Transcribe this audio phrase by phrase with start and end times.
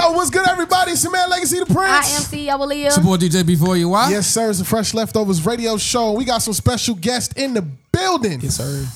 [0.00, 0.92] Yo, what's good, everybody?
[0.92, 1.80] It's your man Legacy the Prince.
[1.80, 2.92] I am CEO Aaliyah.
[2.92, 4.10] Support DJ before you why?
[4.10, 4.48] Yes, sir.
[4.48, 6.12] It's a Fresh Leftovers radio show.
[6.12, 8.40] We got some special guests in the building.
[8.40, 8.86] Yes, sir.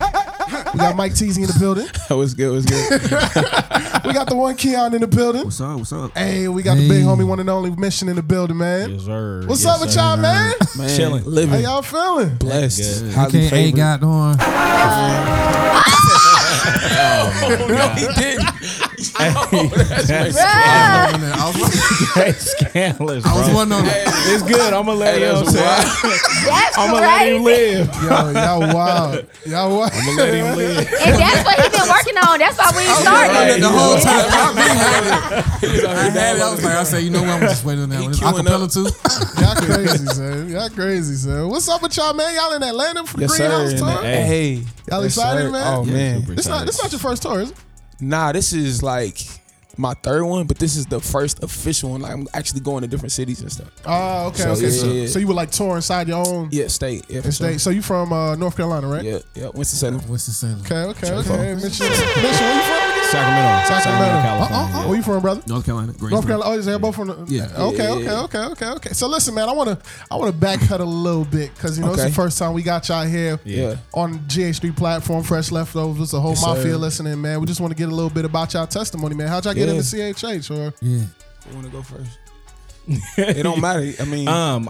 [0.00, 1.88] We got Mike Teezy in the building.
[2.16, 2.52] What's good?
[2.52, 3.00] What's good?
[4.04, 5.42] We got the one Keon in the building.
[5.44, 5.76] What's up?
[5.76, 6.16] What's up?
[6.16, 8.92] Hey, we got the big homie, one and only Mission in the building, man.
[8.92, 9.42] Yes, sir.
[9.44, 10.54] What's Yes, up with y'all, man?
[10.78, 11.24] Man, Chilling.
[11.24, 12.36] How living, y'all feeling?
[12.36, 13.12] blessed, Good.
[13.12, 13.78] highly AKA favored.
[13.80, 14.36] Oh, got on.
[17.68, 18.87] no, he didn't.
[19.18, 23.32] Bruh, I was, Hey, scandalous, bro.
[23.32, 23.92] I was one on it.
[24.26, 24.72] It's good.
[24.72, 26.46] I'm gonna let Hey, you know that's what I'm saying.
[26.46, 27.86] that's I'm gonna let him live.
[28.02, 29.26] Yo, y'all wild.
[29.46, 29.92] Y'all wild.
[29.94, 30.78] I'm gonna let him live.
[30.78, 32.38] And that's what he been working on.
[32.38, 33.62] That's why we started.
[33.62, 34.26] The whole time.
[34.28, 35.44] I been had it.
[35.60, 36.42] He was out I here had it.
[36.42, 37.30] I was like, I said, you know what?
[37.30, 38.14] I'm just waiting on that He one.
[38.14, 38.88] queuing Acapella too.
[39.40, 40.48] Y'all crazy, son.
[40.50, 41.48] Y'all crazy, son.
[41.48, 42.34] What's up with y'all, man?
[42.34, 43.36] Y'all in Atlanta for the Yes.
[43.36, 44.02] Greenhouse And, tour?
[44.02, 44.24] Hey.
[44.26, 45.62] Hey, Y'all excited, man?
[45.74, 47.56] Oh man, super This not this not your first tour, is it?
[48.00, 49.18] Nah, this is like
[49.76, 52.00] my third one, but this is the first official one.
[52.00, 53.68] Like I'm actually going to different cities and stuff.
[53.86, 54.62] Oh, okay, So, okay.
[54.62, 55.06] yeah, so, yeah, yeah.
[55.08, 57.04] so you were like touring inside your own Yeah, state.
[57.08, 57.50] Yeah, for state.
[57.52, 57.58] sure.
[57.60, 59.04] So you from uh, North Carolina, right?
[59.04, 59.50] Yeah, yeah.
[59.54, 60.00] Winston Salem.
[60.08, 60.56] What's the saying?
[60.62, 61.16] Okay, okay, Sure.
[61.18, 61.36] okay.
[61.36, 62.87] Hey, Mission, Mission, where you from?
[63.14, 63.66] Again?
[63.66, 63.68] Sacramento.
[63.68, 64.20] Sacramento.
[64.22, 64.56] California.
[64.56, 65.42] Uh-uh, uh, Where you from, brother?
[65.46, 65.92] North Carolina.
[65.92, 66.12] Great.
[66.12, 66.50] North Carolina.
[66.50, 67.08] Oh, is they both from?
[67.08, 67.44] The, Yeah.
[67.56, 68.92] Okay, Yeah, okay, yeah, okay, okay, okay.
[68.92, 69.78] So listen, man, I want to
[70.10, 72.62] I want to backpedal a little bit because you know it's the first time we
[72.62, 73.76] got y'all here Yeah.
[73.94, 76.76] on GH3 platform, Fresh Leftovers, the whole Yes, mafia sir.
[76.76, 77.40] listening, man.
[77.40, 79.28] We just want to get a little bit about y'all testimony, man.
[79.28, 80.50] How'd y'all get into CHH?
[80.50, 81.00] Or Yeah.
[81.48, 82.18] Who want to go first?
[83.18, 83.90] it don't matter.
[84.00, 84.68] I mean, Um,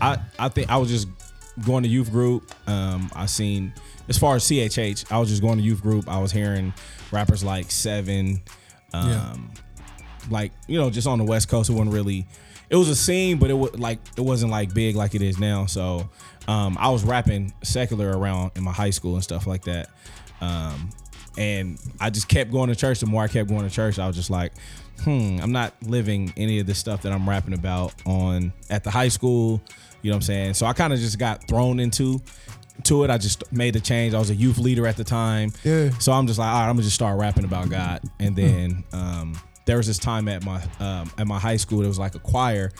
[0.00, 1.08] I I think I was just
[1.66, 2.50] going to youth group.
[2.66, 3.72] Um, I seen
[4.08, 6.08] as far as CHH, I was just going to youth group.
[6.08, 6.72] I was hearing
[7.12, 8.40] rappers like Sevin,
[8.92, 9.34] um, Yeah.
[10.30, 11.70] like you know, just on the West Coast.
[11.70, 12.26] It wasn't really.
[12.70, 15.38] It was a scene, but it was like it wasn't like big like it is
[15.38, 15.66] now.
[15.66, 16.08] So
[16.48, 19.90] um, I was rapping secular around in my high school and stuff like that.
[20.40, 20.90] Um,
[21.38, 23.00] and I just kept going to church.
[23.00, 24.52] The more I kept going to church, I was just like,
[25.04, 28.90] hmm, I'm not living any of the stuff that I'm rapping about on at the
[28.90, 29.60] high school.
[30.02, 30.54] You know what I'm saying?
[30.54, 32.20] So I kind of just got thrown into
[32.84, 33.10] to it.
[33.10, 34.14] I just made the change.
[34.14, 35.52] I was a youth leader at the time.
[35.64, 35.90] Yeah.
[35.98, 38.00] So I'm just like, all right, I'm gonna just start rapping about God.
[38.18, 41.80] And then um, there was this time at my um, at my high school.
[41.80, 42.72] There was like a choir,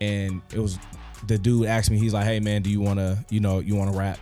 [0.00, 0.78] and it was
[1.26, 1.98] the dude asked me.
[1.98, 4.18] He's like, hey man, do you wanna you know you wanna rap?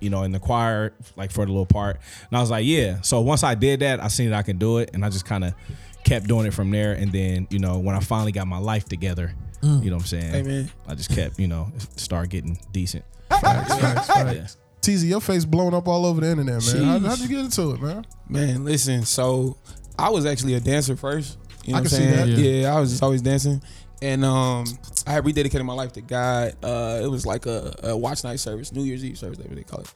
[0.00, 2.00] You know, in the choir, like for the little part.
[2.28, 3.00] And I was like, yeah.
[3.02, 5.24] So once I did that, I seen that I can do it, and I just
[5.24, 5.54] kind of
[6.02, 6.92] kept doing it from there.
[6.92, 10.06] And then, you know, when I finally got my life together, you know what I'm
[10.06, 10.34] saying?
[10.34, 10.70] Amen.
[10.88, 13.04] I just kept, you know, start getting decent.
[13.40, 14.24] Facts, facts, Yeah.
[14.32, 14.56] facts.
[14.80, 16.84] Teezy, your face blowing up all over the internet, man.
[16.84, 18.04] How, how'd you get into it, man?
[18.28, 19.04] Man, listen.
[19.04, 19.56] So
[19.98, 21.38] I was actually a dancer first.
[21.64, 22.30] You know I what I'm can see saying?
[22.34, 22.38] that.
[22.40, 22.74] Yeah.
[22.76, 23.62] I was just always dancing,
[24.00, 24.64] and um,
[25.06, 26.54] I had rededicated my life to God.
[26.64, 29.62] Uh, it was like a, a watch night service, New Year's Eve service, whatever they
[29.62, 29.92] call it.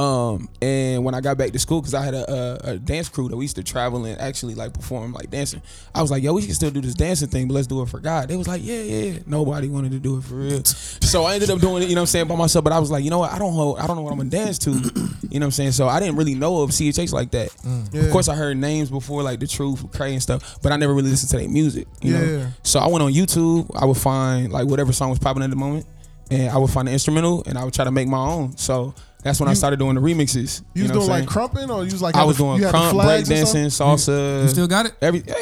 [0.00, 3.08] Um, and when I got back to school, because I had a, a, a dance
[3.10, 5.60] crew that we used to travel and actually like perform like dancing.
[5.94, 7.88] I was like, yo, we can still do this dancing thing, but let's do it
[7.90, 8.28] for God.
[8.28, 9.18] They was like, yeah, yeah.
[9.26, 10.64] Nobody wanted to do it for real.
[10.64, 12.64] so I ended up doing it, you know what I'm saying, by myself.
[12.64, 13.30] But I was like, you know what?
[13.32, 14.70] I don't know, I don't know what I'm gonna dance to.
[14.70, 15.72] you know what I'm saying?
[15.72, 17.54] So I didn't really know of CHH like that.
[17.92, 18.02] Yeah.
[18.02, 20.94] Of course, I heard names before, like the Truth, Cray, and stuff, but I never
[20.94, 21.86] really listened to their music.
[22.00, 22.20] You Yeah.
[22.20, 22.46] know?
[22.62, 23.70] So I went on YouTube.
[23.76, 25.84] I would find like whatever song was popping at the moment,
[26.30, 28.56] and I would find the instrumental, and I would try to make my own.
[28.56, 30.62] So that's when I started doing the remixes.
[30.74, 31.26] You, was know doing what I'm like saying?
[31.28, 33.66] crumping, or you was like I was the- doing you had the crump, break dancing,
[33.66, 34.42] salsa.
[34.42, 34.92] You still got it?
[35.02, 35.22] every.
[35.26, 35.34] yeah,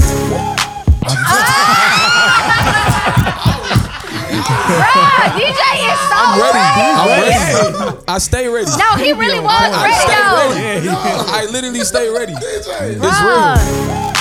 [0.00, 0.62] yeah.
[4.02, 5.62] Bruh, DJ
[5.92, 6.58] is so I'm ready.
[6.58, 6.88] ready.
[6.98, 7.08] I'm
[7.88, 8.04] ready.
[8.08, 8.70] I stay ready.
[8.78, 10.50] No, he really was I ready stay though.
[10.54, 11.30] ready.
[11.30, 12.32] I literally stay ready.
[12.36, 12.68] It's
[13.22, 14.11] real.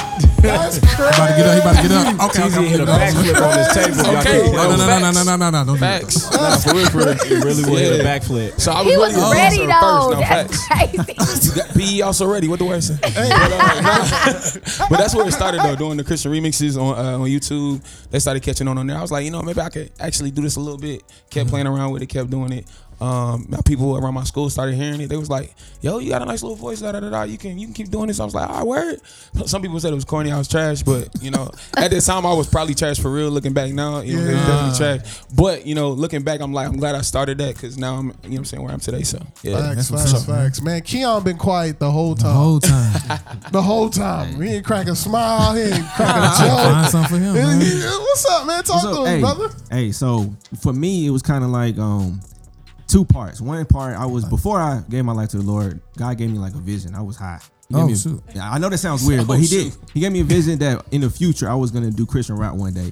[0.41, 0.57] Bruh.
[0.57, 1.53] That's He about to get up.
[1.53, 2.29] He about to get up.
[2.29, 2.68] Okay, Easy okay.
[2.69, 3.97] hit a backflip on this table.
[3.97, 4.41] Y'all Okay.
[4.41, 5.16] can't- No, no, no, no, Facts.
[5.16, 5.66] no, no, no, no.
[5.66, 6.02] Don't do that.
[6.02, 6.31] Facts.
[6.31, 7.16] Nah, for real, for real.
[7.29, 8.19] You really would hit a Yeah.
[8.19, 8.59] backflip.
[8.59, 10.09] So I was He was really a ready dancer though.
[10.09, 10.09] First.
[10.12, 10.68] No, That's facts.
[10.68, 11.50] crazy.
[11.50, 12.47] You got PE also ready.
[12.47, 12.97] What the word say?
[13.01, 14.88] but, uh, nah.
[14.90, 17.81] But that's where it started though, doing the Christian remixes on uh, on YouTube.
[18.09, 18.97] They started catching on on there.
[18.97, 21.03] I was like, you know, maybe I could actually do this a little bit.
[21.30, 22.66] Kept playing around with it, kept doing it.
[23.01, 25.07] Um, my people around my school started hearing it.
[25.07, 26.81] They was like, "Yo, you got a nice little voice.
[26.81, 27.23] Da, da, da, da.
[27.23, 29.01] You can you can keep doing this." I was like, "I word."
[29.47, 30.31] Some people said it was corny.
[30.31, 33.31] I was trash, but you know, at the time I was probably trash for real.
[33.31, 34.48] Looking back now, you know, it was Yeah.
[34.48, 35.21] definitely trash.
[35.36, 38.06] But you know, looking back, I'm like, I'm glad I started that because now I'm,
[38.06, 39.01] you know, what I'm saying where I'm today.
[39.01, 40.62] So yeah, Facts, That's facts, up, facts.
[40.62, 42.31] Man, Keon been quiet the whole time.
[42.33, 43.19] The whole time.
[43.51, 44.39] The whole time.
[44.42, 45.56] He ain't cracking a smile.
[45.56, 46.92] He ain't cracking a Find joke.
[46.92, 47.59] something for him, man.
[48.00, 48.63] What's up, man?
[48.63, 49.00] Talk What's to up?
[49.01, 49.50] us, Hey, brother.
[49.71, 52.21] hey, so for me, it was kind of like um
[52.91, 53.39] two parts.
[53.41, 55.79] One part, I was before I gave my life to the Lord.
[55.97, 56.93] God gave me like a vision.
[56.95, 57.39] I was high.
[57.69, 58.21] He gave Oh, me a- shoot.
[58.35, 59.73] Yeah, I know that sounds weird, but Oh, he did.
[59.93, 62.53] He gave me a vision that in the future I was gonna do Christian rap
[62.55, 62.91] one day,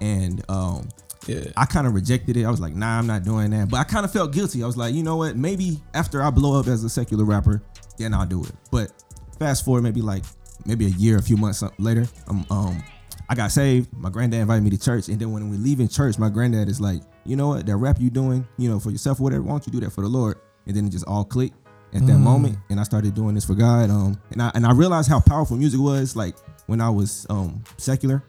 [0.00, 0.88] and um.
[1.26, 1.44] yeah.
[1.56, 2.44] I kind of rejected it.
[2.44, 3.68] I was like, nah, I'm not doing that.
[3.70, 4.62] But I kind of felt guilty.
[4.62, 5.36] I was like, you know what?
[5.36, 7.62] Maybe after I blow up as a secular rapper,
[7.98, 8.52] then I'll do it.
[8.70, 8.92] But
[9.38, 10.24] fast forward maybe like
[10.66, 12.82] maybe a year, a few months later, um, um,
[13.28, 13.88] I got saved.
[13.96, 16.80] My granddad invited me to church, and then when we leaving church, my granddad is
[16.80, 19.50] like, you know what, that rap you doing, you know, for yourself or whatever, why
[19.50, 20.38] don't you do that for the Lord?
[20.66, 21.56] And then it just all clicked
[21.92, 23.90] at that moment, and I started doing this for God.
[23.90, 26.36] Um, and I and I realized how powerful music was, like
[26.66, 28.22] when I was um secular,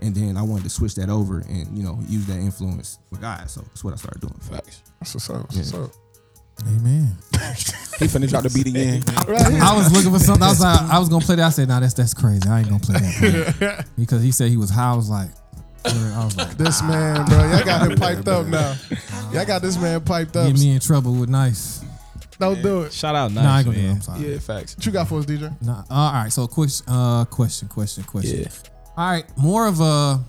[0.00, 3.18] and then I wanted to switch that over and you know use that influence for
[3.18, 3.50] God.
[3.50, 4.38] So that's what I started doing.
[4.40, 4.82] Facts.
[5.00, 5.48] That's what's up.
[5.50, 6.00] That's what's up.
[6.66, 7.16] Amen.
[8.00, 9.02] He finished out the beat again.
[9.60, 10.42] I was looking for something.
[10.42, 11.44] I was like, I was gonna play that.
[11.44, 12.48] I said, "Nah, that's that's crazy.
[12.48, 14.92] I ain't gonna play that." part." because he said he was high.
[14.92, 15.28] I was like,
[15.84, 18.76] I like, This man, bro, y'all got him piped up now.
[19.32, 20.46] Y'all got this man piped up.
[20.52, 21.82] get me in trouble with nice.
[22.38, 22.92] Don't do it.
[22.92, 23.90] Shout out, Nah, I nice ain't gonna do it.
[23.92, 24.32] I'm sorry.
[24.32, 24.76] Yeah, facts.
[24.76, 25.62] What you got for us, DJ?
[25.62, 25.80] Nah.
[25.80, 26.32] Uh, all right.
[26.32, 28.40] So, question, uh, question, question, question.
[28.40, 28.48] Yeah.
[28.96, 29.24] All right.
[29.38, 30.20] More of a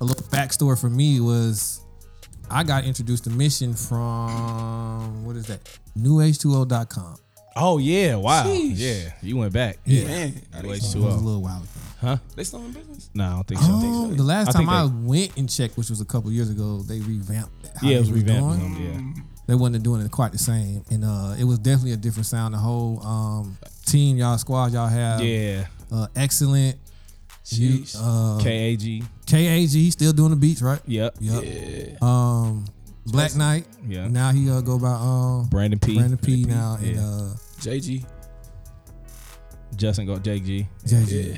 [0.00, 1.80] a little backstory for me was
[2.50, 5.60] I got introduced to Mission from what is that?
[5.98, 7.16] NewH2O.com.
[7.56, 8.44] Oh yeah, wow.
[8.44, 8.72] Sheesh.
[8.76, 9.78] Yeah, you went back.
[9.84, 10.04] Yeah.
[10.04, 11.22] Man, are New they, It was a H2O.
[11.22, 11.68] little while ago.
[12.00, 12.16] Huh?
[12.36, 13.08] they still in business?
[13.14, 13.66] No, I don't think so.
[13.72, 16.50] Um, the last I time I they- went and checked, which was a couple years
[16.50, 17.52] ago, they revamped.
[17.80, 18.60] how Yeah, it was was revamped.
[18.60, 18.74] doing.
[18.74, 19.22] um, yeah.
[19.46, 22.54] They wasn't doing it quite the same, and uh, it was definitely a different sound.
[22.54, 25.66] The whole um, team, y'all squad, y'all have Yeah.
[25.92, 26.76] uh, excellent.
[27.50, 29.04] You, uh, KAG.
[29.26, 30.80] KAG still doing the beats, right?
[30.86, 31.16] Yep.
[31.20, 31.44] Yep.
[31.44, 31.96] Yeah.
[32.00, 32.64] Um,
[33.06, 33.66] Black Knight.
[33.86, 34.08] Yeah.
[34.08, 35.94] Now he uh, go by um Brandon P.
[35.96, 36.44] Brandon P.
[36.44, 37.02] Now and Yeah.
[37.06, 38.04] uh JG.
[39.76, 40.66] Justin go JG.
[40.86, 41.30] JG.
[41.30, 41.36] Yeah.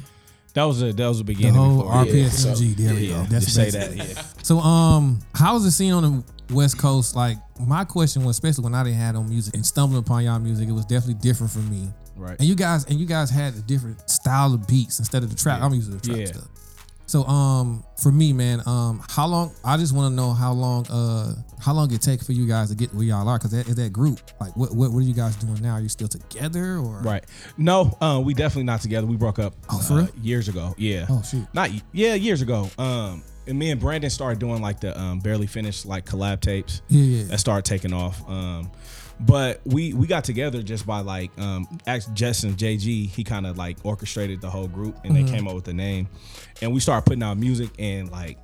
[0.54, 1.54] That was a that was a The beginning.
[1.54, 1.92] whole before.
[2.04, 2.76] RPSMG.
[2.76, 3.22] there we Yeah, go.
[3.24, 3.96] That's just say that.
[3.96, 4.22] Yeah.
[4.42, 6.02] So um, how's the scene on
[6.48, 7.14] the West Coast?
[7.16, 10.38] Like my question was, especially when I didn't have no music and stumbling upon y'all
[10.38, 11.88] music, it was definitely different for me.
[12.16, 12.36] Right.
[12.38, 15.36] And you guys and you guys had a different style of beats instead of the
[15.36, 15.60] trap.
[15.62, 16.26] I'm used to the trap Yeah.
[16.26, 16.48] stuff.
[17.06, 20.86] So um for me, man, um how long I just want to know how long
[20.90, 23.68] uh how long it take for you guys to get where y'all are because that
[23.68, 24.20] is that group.
[24.40, 25.74] Like what, what what are you guys doing now?
[25.74, 27.24] Are you still together or Right.
[27.56, 29.06] No, uh, we definitely not together.
[29.06, 30.08] We broke up Oh, for uh, real?
[30.20, 30.74] years ago.
[30.76, 31.06] Yeah.
[31.08, 31.46] Oh shoot.
[31.54, 32.68] Not yeah, years ago.
[32.78, 36.82] Um, and me and Brandon started doing like the um, barely finished like collab tapes.
[36.88, 37.24] Yeah, yeah.
[37.28, 38.20] That started taking off.
[38.28, 38.70] Um,
[39.20, 43.08] but we we got together just by like um, act- Justin JG.
[43.08, 45.26] He kind of like orchestrated the whole group, and Mm-hmm.
[45.26, 46.08] they came up with the name.
[46.62, 48.38] And we started putting out music, and like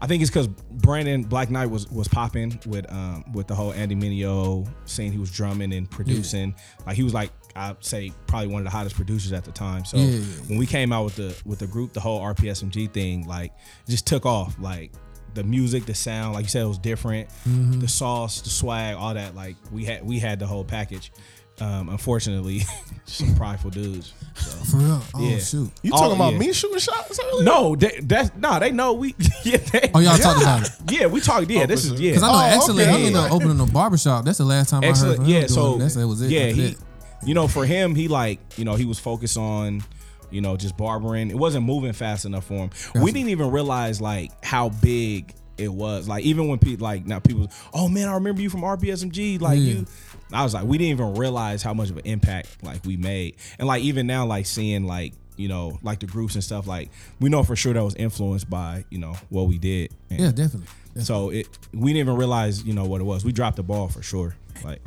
[0.00, 3.72] I think it's because Brandon Black Knight was was popping with um with the whole
[3.72, 6.54] Andy Mineo saying he was drumming and producing.
[6.86, 9.84] Like he was like I'd say probably one of the hottest producers at the time.
[9.84, 13.26] So yeah, when we came out with the with the group, the whole RPSMG thing,
[13.26, 13.52] like
[13.88, 14.56] just took off.
[14.60, 14.92] Like
[15.34, 17.28] the music, the sound, like you said, it was different.
[17.48, 17.80] Mm-hmm.
[17.80, 19.34] The sauce, the swag, all that.
[19.34, 21.12] Like we had we had the whole package.
[21.60, 22.60] Um, unfortunately,
[23.06, 24.12] some prideful dudes.
[24.36, 24.50] So.
[24.70, 25.02] For real?
[25.14, 25.38] Oh Yeah.
[25.38, 25.70] shoot.
[25.82, 26.38] You Oh, talking about yeah.
[26.38, 27.44] me shooting shots earlier?
[27.44, 29.14] No, they, that's no, they know we.
[29.44, 30.70] Yeah, they, Oh y'all talked about it.
[30.92, 31.50] yeah, we talked.
[31.50, 32.10] Yeah, this is yeah.
[32.12, 32.98] Because I know Oh, Excellent, okay.
[33.00, 34.24] he ended up opening a barbershop.
[34.24, 35.16] That's the last time I heard Excellent.
[35.16, 35.30] from him.
[35.32, 35.78] Yeah, so.
[35.78, 36.30] That's, that was it.
[36.30, 36.78] Yeah, he, that.
[37.24, 39.82] you know, for him, he like, you know, he was focused on,
[40.30, 41.30] you know, just barbering.
[41.30, 42.70] It wasn't moving fast enough for him.
[43.02, 46.06] We didn't even realize like how big it was.
[46.08, 49.40] Like even when people like now people, oh man, I remember you from RPSMG.
[49.40, 49.64] Like Yeah.
[49.64, 49.86] you,
[50.32, 53.36] I was like, we didn't even realize how much of an impact like we made.
[53.58, 56.90] And like even now, like seeing like you know like the groups and stuff, like
[57.20, 59.92] we know for sure that was influenced by you know what we did.
[60.10, 60.68] And Yeah, definitely.
[61.02, 63.24] So it we didn't even realize you know what it was.
[63.24, 64.34] We dropped the ball for sure.
[64.64, 64.80] Like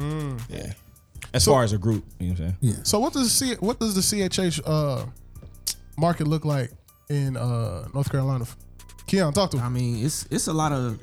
[0.50, 0.74] yeah.
[1.34, 2.58] As So- far as a group, you know what I'm saying?
[2.60, 2.84] Yeah.
[2.84, 5.06] So what does the C, what does the CHH uh,
[6.02, 6.72] market look like
[7.10, 8.46] in uh, North Carolina?
[9.08, 11.00] Keon, talk to I mean, it's it's a lot of.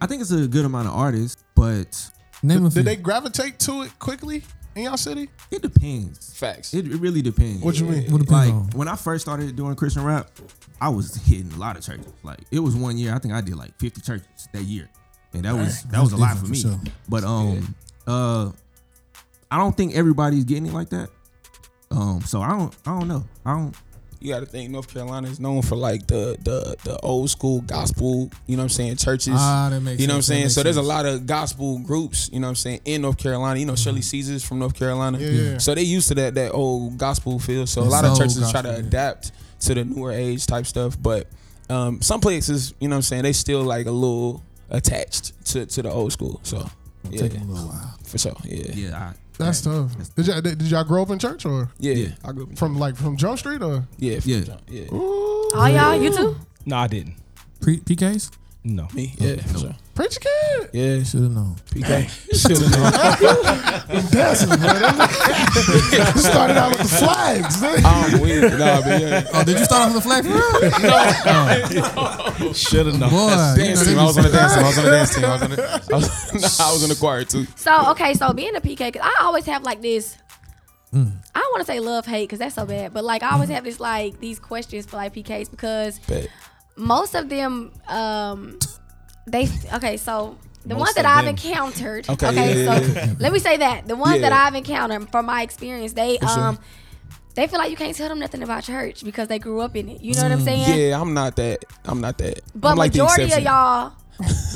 [0.00, 2.10] I think it's a good amount of artists, but
[2.42, 2.82] Name a few.
[2.82, 4.42] Did they gravitate to it quickly
[4.74, 5.28] in y'all city?
[5.50, 6.34] it depends.
[6.38, 6.72] Facts.
[6.72, 7.62] It, it really depends.
[7.62, 8.10] What you mean?
[8.10, 8.70] What depends like on?
[8.70, 10.30] when I first started doing Christian rap,
[10.80, 12.06] I was hitting a lot of churches.
[12.22, 14.88] Like it was one year, I think I did like 50 churches that year,
[15.34, 16.62] and that was that was a lot for me.
[16.62, 16.80] for sure.
[17.08, 17.74] But um,
[18.06, 18.50] uh,
[19.50, 21.10] I don't think everybody's getting it like that.
[21.90, 23.24] Um, so I don't, I don't know.
[23.44, 23.76] I don't.
[24.20, 27.62] You got to think North Carolina is known for like the the the old school
[27.62, 28.30] gospel.
[28.46, 28.96] You know what I'm saying?
[28.96, 29.34] Churches.
[29.36, 30.42] Ah, that makes You know what I'm saying?
[30.44, 32.30] makes So there's a lot of gospel groups.
[32.32, 33.58] You know what I'm saying in North Carolina.
[33.58, 35.18] You know Shirley Caesar's from North Carolina.
[35.18, 35.58] Yeah, yeah.
[35.58, 37.66] So they used to that that old gospel feel.
[37.66, 38.76] So a lot of soul churches try to yeah.
[38.76, 41.26] adapt to the newer age type stuff, but
[41.68, 45.66] um, some places, you know what I'm saying, they still like a little attached to,
[45.66, 46.40] to the old school.
[46.42, 46.68] So
[47.08, 47.98] yeah, Take a little while.
[48.04, 48.36] for sure.
[48.44, 48.72] Yeah.
[48.72, 49.92] Yeah, I, That's tough.
[50.14, 52.08] Did y'all did y'all grow up in church or Yeah, Yeah.
[52.24, 53.86] I grew up in from like from Jump Street or?
[53.98, 54.40] yeah, from Yeah.
[54.40, 54.84] John- yeah.
[54.92, 56.36] Oh, y'all, you too?
[56.66, 57.14] No, I didn't.
[57.60, 58.30] Pre- PKs?
[58.62, 58.88] No.
[58.92, 59.74] Me, yeah, for sure.
[59.94, 60.70] Preacher kid.
[60.74, 61.56] Yeah, Should have known.
[61.70, 62.08] PK.
[62.38, 64.10] Should have known.
[64.10, 65.08] Dancing, man.
[66.18, 67.62] Started out with the flags.
[67.62, 67.80] man.
[67.84, 68.58] I'm weird.
[68.58, 69.24] Nah, but yeah.
[69.32, 70.32] Oh, did you start off with the flag for
[72.42, 72.52] real?
[72.54, 73.10] Should have known.
[73.10, 73.98] Boy, you know, Dance team.
[73.98, 74.64] I was on the dance team.
[74.64, 75.24] I was on the dance team.
[75.24, 75.62] I was on the,
[75.92, 77.46] I was, nah, I was in the choir too.
[77.56, 80.18] So, okay, so being a PK, cause I always have like this
[80.92, 81.12] mm.
[81.34, 83.48] I don't want to say love hate because that's so bad, but like I always
[83.48, 86.28] have this like these questions for like PKs because Bet.
[86.80, 88.58] Most of them um
[89.26, 91.34] they okay so the Most ones that of I've them.
[91.36, 93.14] encountered Okay, okay, yeah, so yeah, yeah.
[93.18, 96.28] let me say that the ones that I've encountered from my experience they sure.
[96.28, 96.58] um
[97.34, 99.88] they feel like you can't tell them nothing about church because they grew up in
[99.88, 101.64] it you know what I'm saying Mm, Yeah, I'm not that.
[101.84, 102.40] I'm not that.
[102.54, 103.92] but I'm like the majority of y'all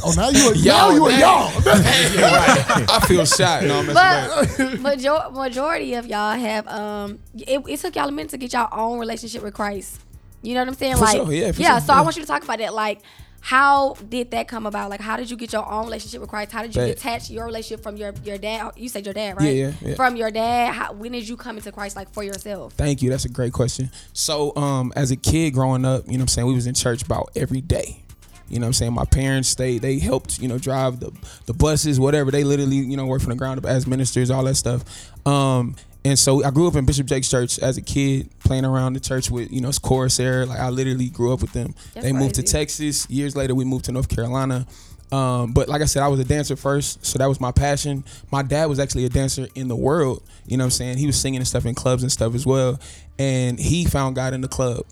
[0.04, 1.50] Oh, now you a, now you a y'all.
[1.66, 3.62] I feel shot.
[3.64, 8.12] No, I'm messing but major- majority of y'all have um it, it took y'all a
[8.12, 10.00] minute to get y'all own relationship with Christ.
[10.44, 10.94] You know what I'm saying?
[10.96, 11.78] For like sure, yeah, yeah.
[11.78, 12.74] sure, So I want you to talk about that.
[12.74, 13.00] Like,
[13.40, 14.88] how did that come about?
[14.88, 16.52] Like, how did you get your own relationship with Christ?
[16.52, 16.96] How did you Bet.
[16.96, 18.72] detach your relationship from your your dad?
[18.76, 19.44] You said your dad, right?
[19.44, 19.94] Yeah, yeah, yeah.
[19.94, 20.74] From your dad.
[20.74, 22.72] How, when did you come into Christ, like for yourself?
[22.74, 23.10] Thank you.
[23.10, 23.90] That's a great question.
[24.12, 26.74] So, um, as a kid growing up, you know what I'm saying, we was in
[26.74, 28.04] church about every day.
[28.48, 28.92] You know what I'm saying?
[28.92, 31.12] My parents, they they helped, you know, drive the
[31.46, 32.30] the buses, whatever.
[32.30, 34.84] They literally, you know, work from the ground up as ministers, all that stuff.
[35.26, 38.92] Um, and so I grew up in Bishop Jakes' church as a kid, playing around
[38.92, 40.44] the church with, you know, it's chorus era.
[40.44, 41.74] Like I literally grew up with them.
[41.94, 42.42] That's they moved to.
[42.42, 43.08] Texas.
[43.08, 44.66] Years later, we moved to North Carolina.
[45.10, 48.04] Um, but like I said, I was a dancer first, so that was my passion.
[48.30, 50.22] My dad was actually a dancer in the world.
[50.46, 50.98] You know what I'm saying?
[50.98, 52.78] He was singing and stuff in clubs and stuff as well.
[53.18, 54.84] And he found God in the club.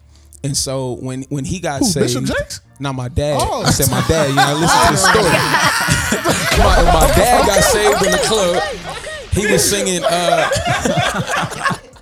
[0.45, 2.61] And so when when he got Who, saved, Bishop Jakes?
[2.81, 3.39] not my dad.
[3.41, 3.63] Oh.
[3.63, 4.31] I said my dad.
[4.31, 5.25] You know, listen to the story.
[6.59, 9.12] my, my dad got saved in the club.
[9.33, 10.03] He was singing.
[10.05, 10.49] Uh,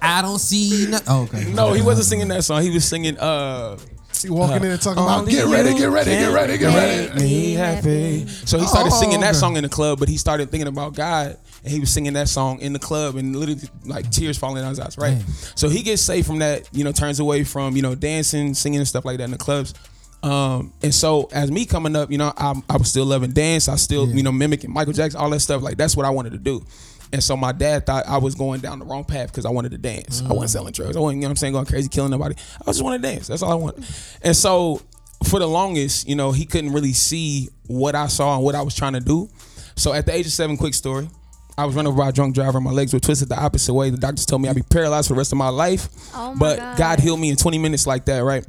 [0.02, 0.98] I don't see no.
[1.08, 1.52] Oh, okay.
[1.52, 2.62] no, he wasn't singing that song.
[2.62, 3.18] He was singing.
[3.18, 3.76] Uh,
[4.22, 7.20] He walking in and talking about Only get ready, get ready, get ready, get ready.
[7.20, 8.26] Me happy.
[8.26, 9.38] So he started Oh, singing that okay.
[9.38, 12.28] song in the club, but he started thinking about God, and he was singing that
[12.28, 14.96] song in the club, and literally like tears falling out his eyes.
[14.98, 15.18] Right.
[15.18, 15.24] Dang.
[15.54, 16.68] So he gets saved from that.
[16.72, 19.38] You know, turns away from you know dancing, singing, and stuff like that in the
[19.38, 19.74] clubs.
[20.22, 23.68] Um, and so as me coming up, you know, I, I was still loving dance.
[23.70, 25.62] I still, you know, mimicking Michael Jackson, all that stuff.
[25.62, 26.62] Like that's what I wanted to do.
[27.12, 29.72] And so my dad thought I was going down the wrong path because I wanted
[29.72, 30.22] to dance.
[30.22, 30.52] I wasn't mm.
[30.52, 30.96] selling drugs.
[30.96, 32.36] I wasn't, you know what I'm saying, going crazy, killing nobody.
[32.60, 33.26] I just wanted to dance.
[33.26, 33.84] That's all I wanted.
[34.22, 34.80] And so
[35.24, 38.62] for the longest, you know, he couldn't really see what I saw and what I
[38.62, 39.28] was trying to do.
[39.76, 41.08] So at the age of seven, quick story.
[41.58, 42.58] I was run over by a drunk driver.
[42.60, 43.90] My legs were twisted the opposite way.
[43.90, 45.88] The doctors told me I'd be paralyzed for the rest of my life.
[46.14, 46.78] Oh my but God.
[46.78, 48.46] God healed me in 20 minutes like that, right?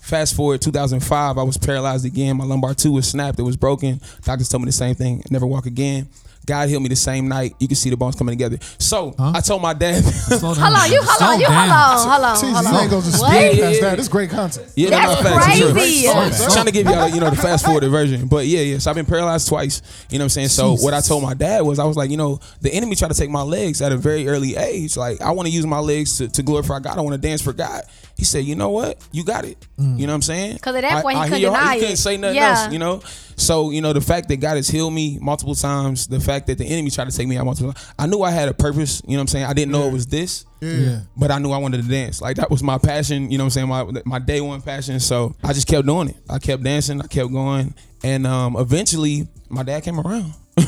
[0.00, 2.36] Fast forward 2005, I was paralyzed again.
[2.36, 3.38] My lumbar two was snapped.
[3.38, 4.00] It was broken.
[4.24, 5.22] Doctors told me the same thing.
[5.30, 6.08] Never walk again.
[6.50, 7.54] God healed me the same night.
[7.60, 8.58] You can see the bones coming together.
[8.78, 10.02] So I told my dad.
[10.04, 10.54] Slow.
[10.54, 11.70] Hold on, you hold on, you hold down.
[11.70, 12.82] on, hold on, Teezy, hold you on.
[12.82, 13.80] ain't gonna just speed Yeah, past yeah.
[13.90, 13.98] that.
[13.98, 14.72] It's great content.
[14.74, 16.02] Yeah, That's no, no, facts, it's crazy.
[16.02, 16.12] true.
[16.12, 18.26] Sorry, I'm trying to give y'all, you know, the fast forwarded version.
[18.28, 18.78] But yeah, yeah.
[18.78, 19.82] So I've been paralyzed twice.
[20.10, 20.48] You know what I'm saying?
[20.48, 23.12] So what I told my dad was, I was like, you know, the enemy tried
[23.12, 24.96] to take my legs at a very early age.
[24.96, 26.98] Like I want to use my legs to, to glorify God.
[26.98, 27.82] I want to dance for God.
[28.20, 28.98] He said, you know what?
[29.12, 29.66] You got it.
[29.78, 30.52] You know what I'm saying?
[30.56, 31.96] Because at that I- point, he I couldn't your deny He couldn't it.
[31.96, 32.60] say nothing Yeah.
[32.64, 32.72] else.
[32.72, 33.00] You know.
[33.36, 36.58] So you know the fact that God has healed me multiple times, the fact that
[36.58, 37.86] the enemy tried to take me out multiple times.
[37.98, 39.00] I knew I had a purpose.
[39.06, 39.44] You know what I'm saying?
[39.46, 40.44] I didn't know it was this.
[40.60, 41.00] Yeah.
[41.16, 42.20] But I knew I wanted to dance.
[42.20, 43.68] Like that was my passion, you know what I'm saying?
[43.68, 45.00] My my day one passion.
[45.00, 46.16] So I just kept doing it.
[46.28, 47.72] I kept dancing, I kept going.
[48.04, 50.34] And um eventually my dad came around.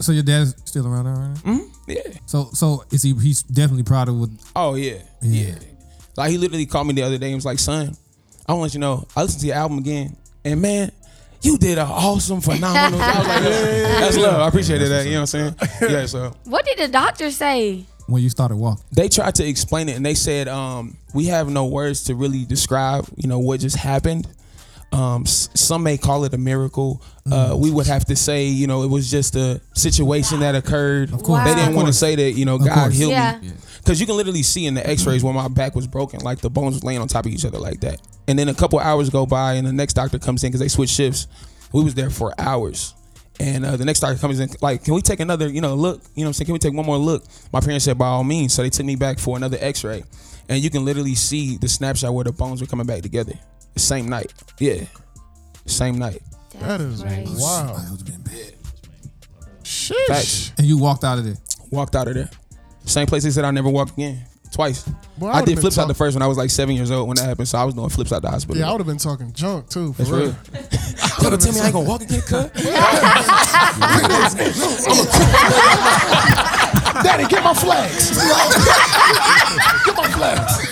[0.00, 1.60] So your dad's still around there right now?
[1.86, 2.18] Yeah.
[2.26, 3.14] So so is he?
[3.14, 4.30] He's definitely proud of what.
[4.56, 4.98] Oh yeah.
[5.22, 5.54] Yeah.
[6.16, 7.96] Like he literally called me the other day and was like, son,
[8.46, 10.16] I want you to know, I listened to your album again.
[10.44, 10.90] And man,
[11.42, 13.00] you did an awesome, phenomenal.
[13.00, 14.40] I was like, yeah, that's love.
[14.40, 15.04] I appreciate that.
[15.06, 15.54] You know what I'm saying?
[15.82, 16.06] Yeah.
[16.06, 17.84] So What did the doctor say?
[18.06, 21.48] When you started walking, they tried to explain it and they said um, we have
[21.48, 24.26] no words to really describe you know what just happened
[24.92, 28.82] um, some may call it a miracle uh, we would have to say you know
[28.82, 31.44] it was just a situation that occurred of course.
[31.44, 32.96] they didn't want to say that you know god course.
[32.96, 33.38] healed Yeah.
[33.40, 36.40] me because you can literally see in the x-rays where my back was broken like
[36.40, 38.78] the bones was laying on top of each other like that and then a couple
[38.78, 41.28] hours go by and the next doctor comes in because they switch shifts
[41.72, 42.94] we was there for hours
[43.40, 46.02] and uh, the next doctor comes in, like, can we take another, you know, look?
[46.14, 46.44] You know what I'm saying?
[46.46, 47.24] Can we take one more look?
[47.54, 48.52] My parents said, by all means.
[48.52, 50.04] So they took me back for another x ray.
[50.50, 53.32] And you can literally see the snapshot where the bones were coming back together.
[53.80, 54.34] The same night.
[54.58, 54.84] Yeah.
[55.64, 56.20] Same night.
[56.58, 57.32] That is crazy.
[57.38, 57.76] wow.
[57.78, 58.52] That would've been bad.
[59.62, 60.06] Sheesh.
[60.06, 60.52] Facts.
[60.58, 61.38] and you walked out of there.
[61.70, 62.28] Walked out of there.
[62.84, 64.26] Same place they said I'd never walked again.
[64.52, 64.82] Twice.
[65.16, 66.90] Boy, I I, did been flips out the first when I was like seven years
[66.90, 67.48] old when that happened.
[67.48, 68.60] So I was doing flips out the hospital.
[68.60, 69.94] Yeah, I would have been talking junk too.
[69.94, 70.20] For That's real.
[70.20, 70.36] real.
[71.30, 72.52] Y'all tell me I ain't gonna walk again, cut.
[77.02, 78.10] Daddy, get my flags.
[79.86, 80.69] get my flags.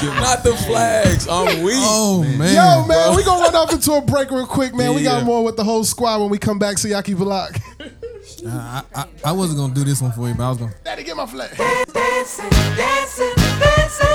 [0.20, 1.26] Not the flags.
[1.28, 1.74] I'm weak.
[1.78, 2.54] Oh man.
[2.54, 4.94] Yo, man, we gonna run off into a break real quick, man.
[4.94, 5.24] We got Yeah.
[5.24, 6.78] more with the whole squad when we come back.
[6.78, 7.60] So y'all keep it locked.
[8.46, 10.72] I, I, I wasn't gonna do this one for you, but I was gonna.
[10.84, 11.50] Daddy, get my flag.
[11.56, 14.06] Dancing, dancing, dancing.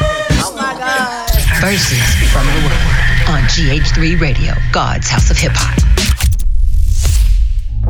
[0.45, 1.29] Oh my God.
[1.59, 5.92] Verses from the Word on GH3 Radio, God's House of Hip Hop.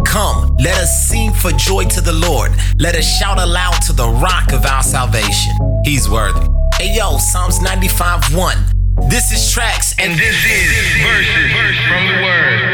[0.05, 2.51] Come, let us sing for joy to the Lord.
[2.77, 5.53] Let us shout aloud to the rock of our salvation.
[5.85, 6.47] He's worthy.
[6.75, 8.57] Hey yo, Psalms 95 1.
[9.09, 12.72] This is tracks, and this is verses from the word.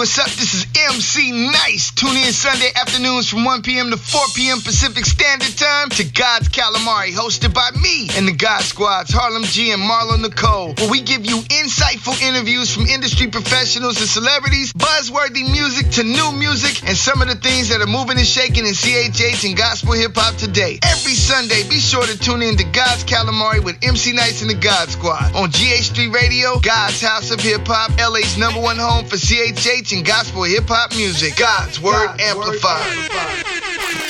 [0.00, 0.32] What's up?
[0.40, 0.66] This is
[0.96, 1.90] MC Nice.
[1.92, 3.90] Tune in Sunday afternoons from 1 p.m.
[3.90, 4.56] to 4 p.m.
[4.62, 9.72] Pacific Standard Time to God's Calamari, hosted by me and the God Squads, Harlem G
[9.72, 15.44] and Marlon Nicole, where we give you insightful interviews from industry professionals and celebrities, buzzworthy
[15.52, 18.72] music to new music, and some of the things that are moving and shaking in
[18.72, 20.78] CHH and gospel hip hop today.
[20.82, 24.56] Every Sunday, be sure to tune in to God's Calamari with MC Nice and the
[24.56, 29.16] God Squad on GH3 Radio, God's House of Hip Hop, LA's number one home for
[29.16, 31.36] CHH and gospel hip hop music.
[31.36, 34.09] God's Word Amplified.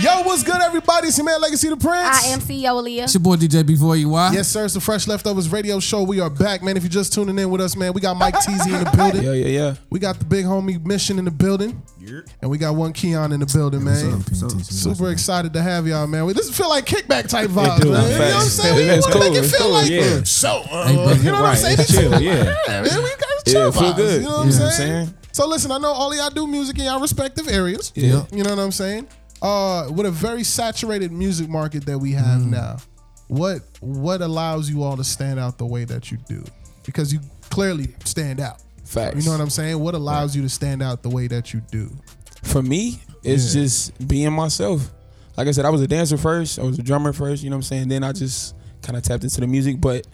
[0.00, 1.08] Yo, what's good, everybody?
[1.08, 2.24] It's your man Legacy the Prince.
[2.24, 3.02] I am CEO Aaliyah.
[3.04, 4.32] It's your boy DJ before you why?
[4.32, 4.64] Yes, sir.
[4.64, 6.04] It's the Fresh Leftovers Radio Show.
[6.04, 6.76] We are back, man.
[6.76, 9.24] If you're just tuning in with us, man, we got Mike Teezy in the building.
[9.24, 9.74] Yeah, yeah, yeah.
[9.90, 11.82] We got the big homie Mission in the building.
[12.40, 14.22] And we got one Keon in the building, man.
[14.64, 16.26] Super excited to have y'all, man.
[16.26, 18.02] We, this feel like kickback type vibes, do, man.
[18.02, 18.10] man.
[18.12, 18.52] You know what I'm Facts.
[18.52, 18.76] saying?
[18.76, 20.22] We That's want to make it feel cool, like yeah.
[20.22, 20.62] so.
[20.70, 21.12] Uh, Hey, bro.
[21.12, 21.76] you know what I'm saying?
[21.80, 22.54] it's chill, yeah.
[22.68, 23.02] Yeah, man.
[23.02, 24.22] We got chill it feel vibes, good.
[24.22, 25.06] You know what You I'm know what I'm saying?
[25.06, 25.14] saying?
[25.32, 27.92] So listen, I know all of y'all do music in y'all respective areas.
[27.94, 28.24] Yeah.
[28.32, 29.06] You know what I'm saying?
[29.40, 32.50] Uh, with a very saturated music market that we have Mm.
[32.50, 32.76] now,
[33.28, 36.44] what what allows you all to stand out the way that you do?
[36.84, 38.60] Because you clearly stand out.
[38.84, 39.16] Facts.
[39.16, 39.78] You know what I'm saying?
[39.78, 41.90] What allows you to stand out the way that you do?
[42.42, 43.62] For me, it's Yeah.
[43.62, 44.90] just being myself.
[45.36, 46.58] Like I said, I was a dancer first.
[46.58, 47.42] I was a drummer first.
[47.44, 47.88] You know what I'm saying?
[47.88, 50.06] Then I just kind of tapped into the music, but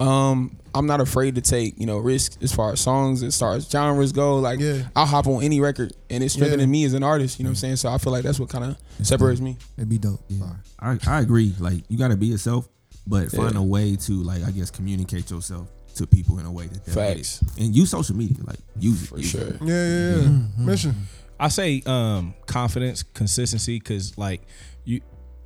[0.00, 3.54] um, I'm not afraid to take you know risks as far as songs, as far
[3.54, 4.36] as genres go.
[4.38, 4.82] Like Yeah.
[4.96, 6.72] I'll hop on any record, and it's strengthening Yeah.
[6.72, 7.38] me as an artist.
[7.38, 7.76] You know what I'm saying?
[7.76, 9.56] So I feel like that's what kind of separates me.
[9.76, 10.20] It'd be dope.
[10.28, 10.44] Yeah.
[10.80, 11.54] I, I agree.
[11.58, 12.68] Like you gotta be yourself,
[13.06, 13.60] but find Yeah.
[13.60, 16.94] a way to like I guess communicate yourself to people in a way that they'll.
[16.94, 17.42] Facts.
[17.58, 19.38] And use social media, like use it For use it.
[19.58, 19.66] sure.
[19.68, 20.22] Yeah, yeah, yeah.
[20.28, 20.66] Mm-hmm.
[20.66, 20.94] Mission.
[21.38, 24.42] I say um confidence, consistency, because like
[24.84, 25.00] you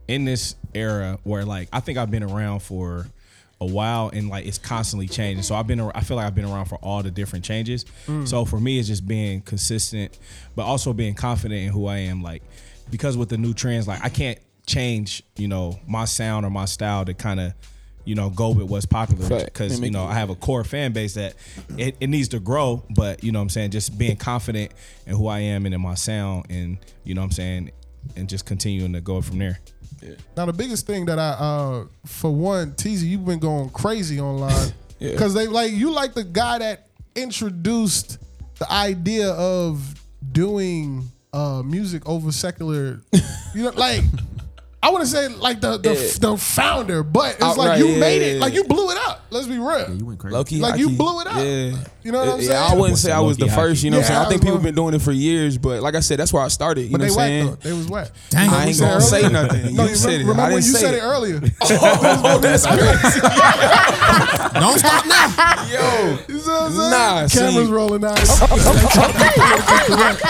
[0.06, 3.06] in this era where like I think I've been around for
[3.60, 5.42] a while and like it's constantly changing.
[5.42, 7.84] So I've been ar- I feel like I've been around for all the different changes.
[8.06, 8.26] Mm.
[8.26, 10.18] So for me it's just being consistent,
[10.56, 12.22] but also being confident in who I am.
[12.22, 12.42] Like
[12.90, 16.64] because with the new trends, like I can't change, you know, my sound or my
[16.64, 17.54] style to kind of
[18.04, 19.44] you know, go with what's popular Fact.
[19.46, 20.04] because you know.
[20.04, 21.34] I have a core fan base that
[21.78, 24.72] it, it needs to grow, but you know what I'm saying, just being confident
[25.06, 27.70] in who I am and in my sound, and you know what I'm saying,
[28.16, 29.58] and just continuing to go from there.
[30.36, 34.72] Now the biggest thing that I, uh, for one, Teezy, you've been going crazy online
[34.98, 35.10] Yeah.
[35.12, 38.18] because they like you like the guy that introduced
[38.58, 39.94] the idea of
[40.32, 43.00] doing uh, music over secular.
[43.54, 44.02] You know, like
[44.84, 46.12] I want to say like the the, Yeah.
[46.20, 48.40] the founder, but it's like Outright, you yeah, made yeah, it, yeah.
[48.42, 49.22] like you blew it up.
[49.30, 49.78] Let's be real.
[49.80, 50.34] Yeah, you went crazy.
[50.36, 50.96] Low key, Like, high you key.
[50.96, 51.36] blew it up.
[51.36, 51.76] Yeah.
[52.02, 52.72] You know what I'm yeah, saying?
[52.72, 53.82] I wouldn't say I was the Low-key, first.
[53.82, 55.10] You know, what I'm Yeah, saying I think I people was- been doing it for
[55.12, 56.82] years, but like I said, that's where I started.
[56.82, 57.46] You but know they what I'm whack saying?
[57.46, 57.56] though.
[57.62, 58.10] They was whack.
[58.28, 58.50] Dang.
[58.50, 59.74] I ain't gonna say nothing.
[59.74, 60.18] No, You you said it.
[60.18, 61.02] remember, I when didn't you say said it, it.
[61.02, 61.40] earlier?
[62.26, 63.20] Oh, that's crazy.
[64.60, 65.64] Don't stop now.
[65.64, 66.90] Yo, You know what I'm saying?
[66.90, 68.08] Nah, see- Cameras rolling now.
[68.14, 68.58] I'm, I'm
[68.92, 70.20] trying to be politically correct.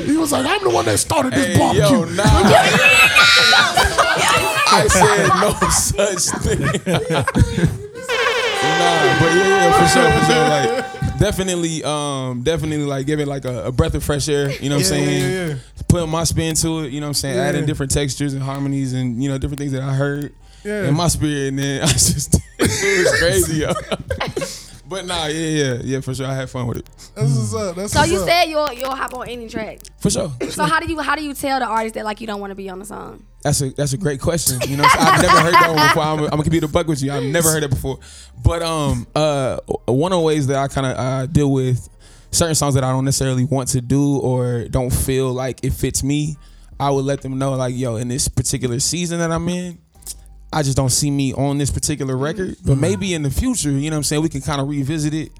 [0.00, 1.98] He was like, I'm the one that started this hey, barbecue.
[1.98, 2.24] yo, nah.
[3.92, 6.60] I said no such thing.
[6.60, 6.68] nah,
[9.20, 10.44] but yeah, yeah, for sure, for sure.
[10.48, 10.70] Like,
[11.18, 14.50] definitely, um, definitely, like giving like a, a breath of fresh air.
[14.50, 15.30] You know what I'm saying?
[15.32, 15.54] yeah, yeah.
[15.88, 16.92] Putting my spin to it.
[16.92, 17.36] You know what I'm saying?
[17.36, 17.44] Yeah.
[17.44, 20.32] Adding different textures and harmonies and you know different things that I heard
[20.64, 20.88] Yeah.
[20.88, 23.72] in my spirit, and then I just it was crazy, yo.
[24.90, 26.26] But nah, yeah, yeah, yeah, for sure.
[26.26, 27.76] I had fun with it, That's what's up.
[27.76, 28.28] That's So what's you up.
[28.28, 29.78] said you'll you'll hop on any track.
[30.00, 30.32] for sure.
[30.50, 32.50] So how do you how do you tell the artist that like you don't want
[32.50, 33.24] to be on the song?
[33.42, 34.60] That's a that's a great question.
[34.68, 36.02] You know, I've never heard that one before.
[36.02, 37.12] I'm, I'm gonna be the buck with you.
[37.12, 38.00] I've never heard it before.
[38.44, 41.88] But um, uh, one of the ways that I kind of uh, deal with
[42.32, 46.02] certain songs that I don't necessarily want to do or don't feel like it fits
[46.02, 46.36] me,
[46.80, 49.78] I would let them know like, yo, in this particular season that I'm in,
[50.52, 52.56] I just don't see me on this particular record.
[52.64, 55.14] But maybe in the future, you know what I'm saying, we can kind of revisit
[55.14, 55.30] it,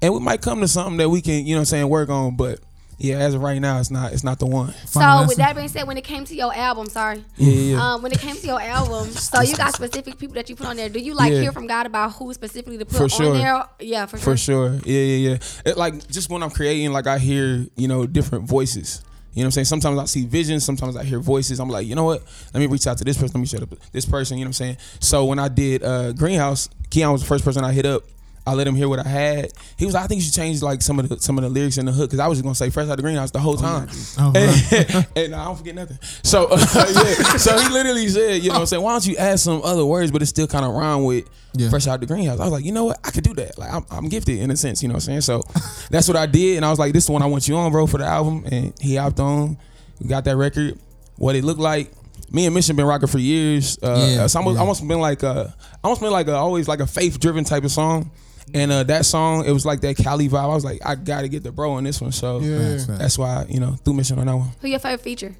[0.00, 2.08] and we might come to something that we can, you know what I'm saying, work
[2.08, 2.36] on.
[2.36, 2.60] But
[2.98, 4.72] yeah, as of right now, it's not it's not the one.
[4.86, 5.36] So Final with answer?
[5.38, 7.94] that being said, when it came to your album, sorry, Yeah, yeah, yeah.
[7.94, 10.66] um, when it came to your album, so you got specific people that you put
[10.66, 10.88] on there.
[10.88, 11.40] Do you like Yeah.
[11.40, 13.32] hear from God about who specifically to put For on sure.
[13.34, 13.64] there?
[13.80, 14.24] Yeah, for sure.
[14.32, 14.72] For sure.
[14.84, 15.38] Yeah, yeah, yeah.
[15.64, 19.02] It, like just when I'm creating, like I hear, you know, different voices.
[19.32, 19.64] You know what I'm saying?
[19.66, 21.60] Sometimes I see visions, sometimes I hear voices.
[21.60, 22.22] I'm like, you know what?
[22.52, 24.48] Let me reach out to this person, let me shut up this person, you know
[24.48, 24.76] what I'm saying?
[24.98, 28.02] So when I did uh Greenhouse, Keon was the first person I hit up.
[28.50, 29.52] I let him hear what I had.
[29.76, 31.50] He was like, I think you should change like some of the some of the
[31.50, 33.38] lyrics in the hook because I was just gonna say fresh out the greenhouse the
[33.40, 33.88] whole time.
[34.18, 35.98] Oh, and, and I don't forget nothing.
[36.22, 39.16] So uh, yeah, so he literally said, you know, what I'm saying, why don't you
[39.16, 41.70] add some other words, but it still kind of rhyme with Yeah.
[41.70, 42.40] fresh out the greenhouse.
[42.40, 43.58] I was like, you know what, I could do that.
[43.58, 45.20] Like I'm, I'm gifted in a sense, you know what I'm saying.
[45.22, 45.42] So
[45.90, 47.56] that's what I did, and I was like, this is the one I want you
[47.56, 48.44] on, bro, for the album.
[48.50, 49.56] And he hopped on,
[50.00, 50.78] we got that record.
[51.16, 51.92] What it looked like.
[52.32, 53.76] Me and Mission been rocking for years.
[53.82, 54.60] Uh, Yeah, it's almost, yeah.
[54.60, 57.72] almost been like a, almost been like a, always like a faith driven type of
[57.72, 58.12] song.
[58.52, 60.40] And uh, that song, it was like that Cali vibe.
[60.40, 62.12] I was like, I gotta get the bro on this one.
[62.12, 62.58] So Yeah.
[62.72, 62.98] Facts, facts.
[62.98, 64.48] that's why you know threw Mission on that one.
[64.60, 65.34] Who your favorite feature?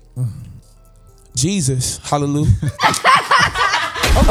[1.34, 2.52] Jesus, hallelujah.
[4.10, 4.26] Okay,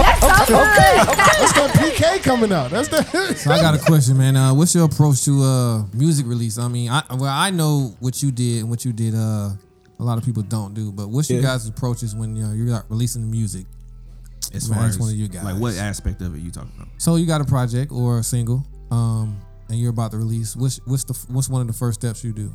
[1.06, 2.70] That's that PK coming out.
[2.72, 3.04] That's the.
[3.38, 4.36] So I got a question, man.
[4.36, 6.58] Uh, what's your approach to uh, music release?
[6.58, 9.16] I mean, I well, I know what you did and what you did.
[9.16, 9.52] Uh,
[10.00, 11.48] a lot of people don't do, but what's your Yeah.
[11.48, 13.66] guys' approaches when you know, you're like, releasing the music?
[14.54, 15.44] As far as one of you guys.
[15.44, 16.88] like what aspect of it you talking about?
[16.98, 20.56] So you got a project or a single, um, and you're about to release.
[20.56, 22.52] What's what's the what's one of the first steps you do?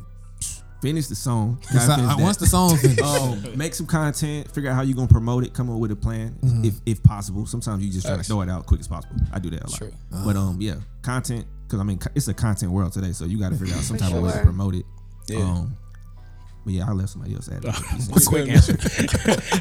[0.81, 1.57] Finish the song.
[1.63, 2.23] It's Gotta not- finish that.
[2.23, 5.53] once the song finished, um, make some content, figure out how you're gonna promote it,
[5.53, 6.65] come up with a plan Mm-hmm.
[6.65, 7.45] if if possible.
[7.45, 9.15] Sometimes you just try to throw it out quick as possible.
[9.33, 9.77] I do that a lot.
[9.77, 9.93] True.
[10.11, 13.51] But um, yeah, content because I mean it's a content world today, so you got
[13.51, 14.85] to figure out some type of way to promote it.
[15.27, 15.39] Yeah.
[15.39, 15.77] Um,
[16.65, 17.63] but yeah, I'll let somebody else add.
[17.63, 18.25] it.
[18.25, 18.77] quick answer.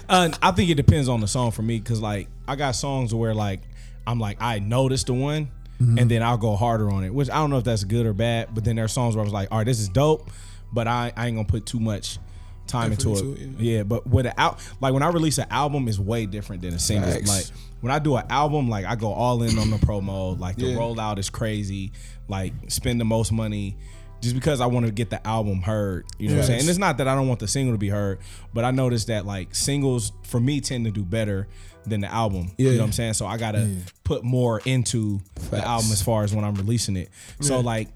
[0.09, 3.14] uh, I think it depends on the song for me because like I got songs
[3.14, 3.61] where like
[4.07, 7.35] I'm like I noticed the one and then I'll go harder on it, which I
[7.37, 8.49] don't know if that's good or bad.
[8.55, 10.31] But then there are songs where I was like, all right, this is dope,
[10.73, 12.19] but I, I ain't gonna put too much
[12.67, 13.40] time Effort into into it.
[13.43, 13.83] it, yeah.
[13.83, 16.79] but with an out like when I release an album is way different than a
[16.79, 17.11] single.
[17.11, 17.29] Facts.
[17.29, 17.45] Like
[17.83, 20.38] when I do an album, like I go all in on the promo.
[20.40, 20.77] Like the Yeah.
[20.79, 21.93] rollout is crazy.
[22.29, 23.77] Like spend the most money.
[24.24, 26.60] Just because I want to get the album heard, you know what I'm saying?
[26.60, 28.20] And it's not that I don't want the single to be heard,
[28.54, 31.46] but I noticed that like singles for me tend to do better
[31.87, 32.52] than the album.
[32.56, 33.14] You know what I'm saying?
[33.14, 33.70] So I gotta
[34.02, 37.10] put more into the album as far as when I'm releasing it.
[37.40, 37.88] So like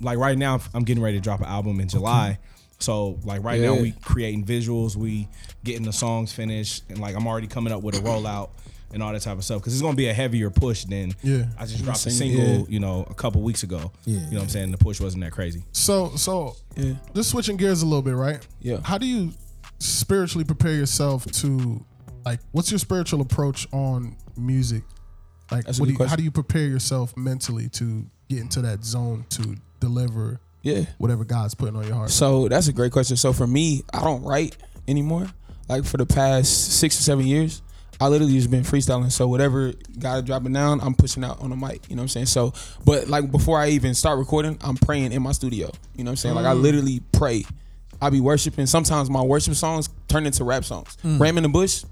[0.00, 2.38] like right now I'm getting ready to drop an album in July.
[2.78, 5.28] So like right now we creating visuals, we
[5.64, 8.50] getting the songs finished, and like I'm already coming up with a rollout
[8.96, 11.44] and all that type of stuff because it's gonna be a heavier push than Yeah.
[11.58, 12.64] I just dropped a Single, single, yeah.
[12.70, 13.92] you know, a couple weeks ago.
[14.06, 14.14] Yeah.
[14.14, 14.70] You know what I'm saying?
[14.70, 15.62] The push wasn't that crazy.
[15.72, 16.94] So so Yeah.
[17.14, 18.44] just switching gears a little bit, right?
[18.62, 18.78] Yeah.
[18.82, 19.32] How do you
[19.80, 21.84] spiritually prepare yourself to
[22.24, 24.82] like what's your spiritual approach on music?
[25.50, 29.26] Like what do you, how do you prepare yourself mentally to get into that zone
[29.28, 30.86] to deliver Yeah.
[30.98, 32.10] whatever God's putting on your heart?
[32.10, 33.16] So that's a great question.
[33.18, 34.56] So for me, I don't write
[34.88, 35.28] anymore.
[35.68, 37.60] Like for the past six or seven years,
[38.00, 39.10] I literally just been freestyling.
[39.10, 41.88] So whatever God dropping down, I'm pushing out on the mic.
[41.88, 42.26] You know what I'm saying?
[42.26, 42.52] So,
[42.84, 45.70] but like before I even start recording, I'm praying in my studio.
[45.94, 46.34] You know what I'm saying?
[46.34, 46.60] Like I mm.
[46.62, 47.44] literally pray.
[48.00, 48.66] I be worshiping.
[48.66, 50.96] Sometimes my worship songs turn into rap songs.
[51.02, 51.18] Mm.
[51.18, 51.84] Ram in the bush,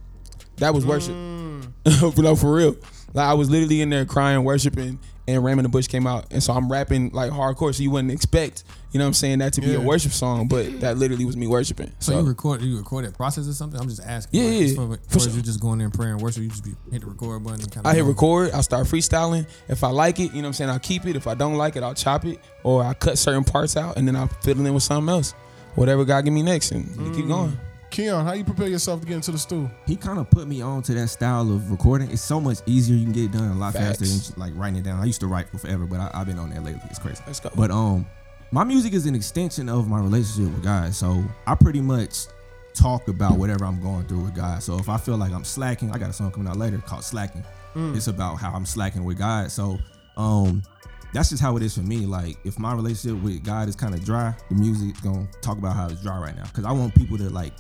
[0.57, 1.15] that was worship.
[1.15, 2.19] Mm.
[2.23, 2.77] no, for real.
[3.15, 6.27] Like I was literally in there crying, worshiping, and Ram in the Bush came out.
[6.31, 7.75] And so I'm rapping like hardcore.
[7.75, 9.79] So you wouldn't expect, you know what I'm saying, that to be Yeah.
[9.79, 11.93] a worship song, but that literally was me worshiping.
[11.99, 13.81] so, So, you record you record that process or something?
[13.81, 14.41] I'm just asking.
[14.43, 15.33] Yeah, like, yeah, for or sure.
[15.33, 16.43] you just going there and praying worship.
[16.43, 17.91] You just be hit the record button and kind of.
[17.93, 19.47] I hit record, I start freestyling.
[19.69, 21.17] If I like it, you know what I'm saying, I'll keep it.
[21.17, 22.39] If I don't like it, I'll chop it.
[22.63, 24.29] Or I cut certain parts out and then I'll
[24.61, 25.33] it in with something else.
[25.75, 27.17] Whatever God give me next and Mm.
[27.17, 27.59] keep going.
[27.95, 29.71] Keon, how you prepare yourself to get into the stew?
[29.87, 32.11] he kind of put me on to that style of recording.
[32.11, 32.97] It's so much easier.
[32.97, 33.85] You can get it done a lot Facts.
[34.01, 35.01] faster than just, like writing it down.
[35.01, 36.81] I used to write for forever, but I, I've been on that lately.
[36.91, 37.23] It's crazy.
[37.25, 37.51] Let's go.
[37.55, 38.05] But um,
[38.51, 40.93] my music is an extension of my relationship with God.
[40.93, 42.27] So I pretty much
[42.75, 44.61] talk about whatever I'm going through with God.
[44.61, 47.05] So if I feel like I'm slacking, I got a song coming out later called
[47.05, 47.45] Slacking.
[47.77, 49.53] It's about how I'm slacking with God.
[49.53, 49.79] So
[50.17, 50.65] um,
[51.13, 52.07] that's just how it is for me.
[52.07, 55.77] Like if my relationship with God is kind of dry, the music's gonna talk about
[55.77, 56.45] how it's dry right now.
[56.53, 57.53] Cause I want people to like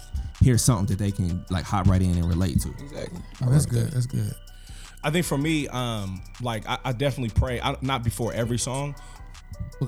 [0.45, 2.69] hear something that they can like hop right in and relate to.
[2.71, 3.21] Exactly.
[3.43, 3.89] Oh, that's good.
[3.91, 4.33] That's good.
[5.03, 7.61] I think for me, um, like I, I definitely pray.
[7.61, 8.95] I, not before every song.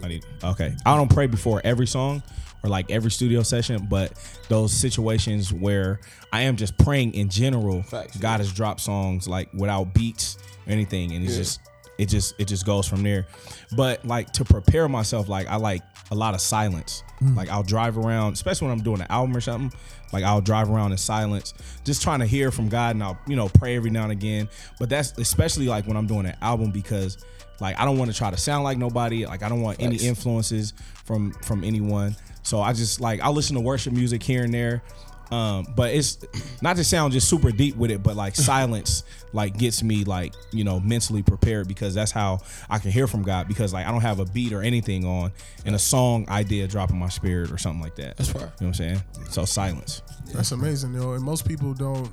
[0.02, 0.74] I need okay.
[0.84, 2.22] I don't pray before every song
[2.62, 4.12] or like every studio session, but
[4.48, 6.00] those situations where
[6.32, 7.82] I am just praying in general.
[7.82, 11.38] Facts, God has dropped songs like without beats or anything, and it's Yeah.
[11.38, 11.60] just
[11.98, 13.26] it just it just goes from there.
[13.74, 17.02] But like to prepare myself, like I like a lot of silence.
[17.22, 19.76] Like I'll drive around, especially when I'm doing an album or something.
[20.12, 23.36] Like I'll drive around in silence, just trying to hear from God, and I'll you
[23.36, 24.48] know pray every now and again.
[24.78, 27.18] But that's especially like when I'm doing an album because
[27.60, 29.26] like I don't want to try to sound like nobody.
[29.26, 32.16] Like I don't want any influences from from anyone.
[32.42, 34.82] So I just like I listen to worship music here and there.
[35.30, 36.18] Um, but it's
[36.62, 40.32] not to sound just super deep with it, but like silence like gets me like
[40.52, 42.38] you know mentally prepared because that's how
[42.70, 45.32] I can hear from God because like I don't have a beat or anything on
[45.64, 48.16] and a song idea drop in my spirit or something like that.
[48.16, 48.42] That's fire.
[48.42, 49.02] You know what I'm saying?
[49.30, 50.02] So silence.
[50.32, 51.12] That's amazing, yo.
[51.12, 52.10] And most people don't.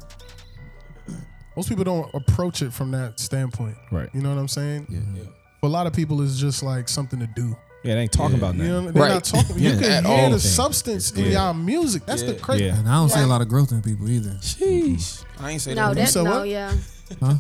[1.55, 3.77] Most people don't approach it from that standpoint.
[3.91, 4.09] Right.
[4.13, 4.87] You know what I'm saying?
[4.89, 5.23] Yeah.
[5.59, 7.55] for a lot of people it's just like something to do.
[7.83, 8.63] Yeah, they ain't talking about that.
[8.63, 8.85] You nothing.
[8.85, 9.13] know, they're Right.
[9.15, 9.45] not talking.
[9.45, 9.61] About it.
[9.63, 9.75] You Yeah.
[9.81, 10.31] can At hear all.
[10.31, 11.31] the substance in Yeah.
[11.31, 12.05] y'all music.
[12.05, 12.39] That's the Yeah.
[12.39, 12.63] crazy.
[12.65, 12.75] Yeah.
[12.77, 14.31] And I don't see a lot of growth in people either.
[14.41, 15.23] Sheesh.
[15.39, 15.95] I ain't say No, that.
[15.97, 16.47] that's said no, what?
[16.49, 16.71] yeah.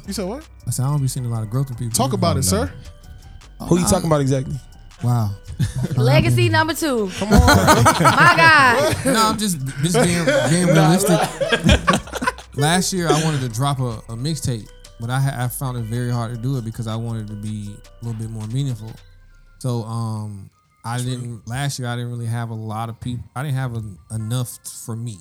[0.05, 0.43] You said what?
[0.67, 1.93] I said I don't be seeing a lot of growth in people.
[1.95, 2.15] Talk either.
[2.15, 2.39] about no.
[2.39, 2.71] it, sir.
[3.69, 4.59] Who you talking about exactly?
[5.01, 5.31] Wow.
[5.95, 7.09] Legacy number two.
[7.19, 7.39] Come on.
[7.47, 9.05] My God.
[9.05, 11.19] no, I'm just just being being realistic.
[12.55, 14.67] Last year, I wanted to drop a, a mixtape,
[14.99, 17.33] but I ha- I found it very hard to do it because I wanted to
[17.33, 18.91] be a little bit more meaningful.
[19.63, 20.49] So um,
[20.83, 21.87] I didn't last year.
[21.87, 23.23] I didn't really have a lot of people.
[23.33, 25.15] I didn't have en- enough for me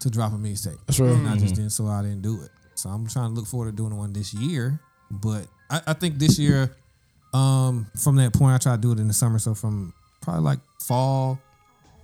[0.00, 0.78] to drop a mixtape.
[0.86, 1.10] That's right.
[1.10, 2.50] And I just didn't, so I didn't do it.
[2.76, 4.78] So I'm trying to look forward to doing one this year.
[5.10, 6.76] But I, I think this year,
[7.34, 9.40] um, from that point, I try to do it in the summer.
[9.40, 11.40] So from probably like fall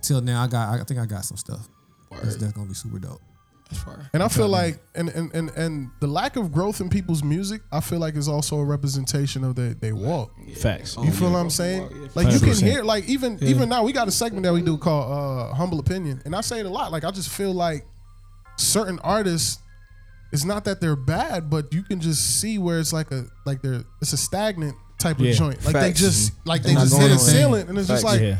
[0.01, 1.69] till now, I got, I think I got some stuff.
[2.11, 3.21] That's, that's gonna be super dope.
[3.73, 4.09] That's fire.
[4.13, 7.61] And I feel like, and, and and and the lack of growth in people's music,
[7.71, 10.31] I feel like is also a representation of their they walk.
[10.55, 10.95] Facts.
[11.01, 12.09] You feel what I'm saying?
[12.15, 14.77] Like you can hear, like even even now, we got a segment that we do
[14.77, 16.91] called uh, "Humble Opinion," and I say it a lot.
[16.91, 17.85] Like I just feel like
[18.57, 19.59] certain artists,
[20.31, 23.61] it's not that they're bad, but you can just see where it's like a like
[23.61, 25.33] they're it's a stagnant type of Yeah.
[25.33, 25.65] joint.
[25.65, 28.37] Like they just like they Not just hit a ceiling, and it's just like yeah.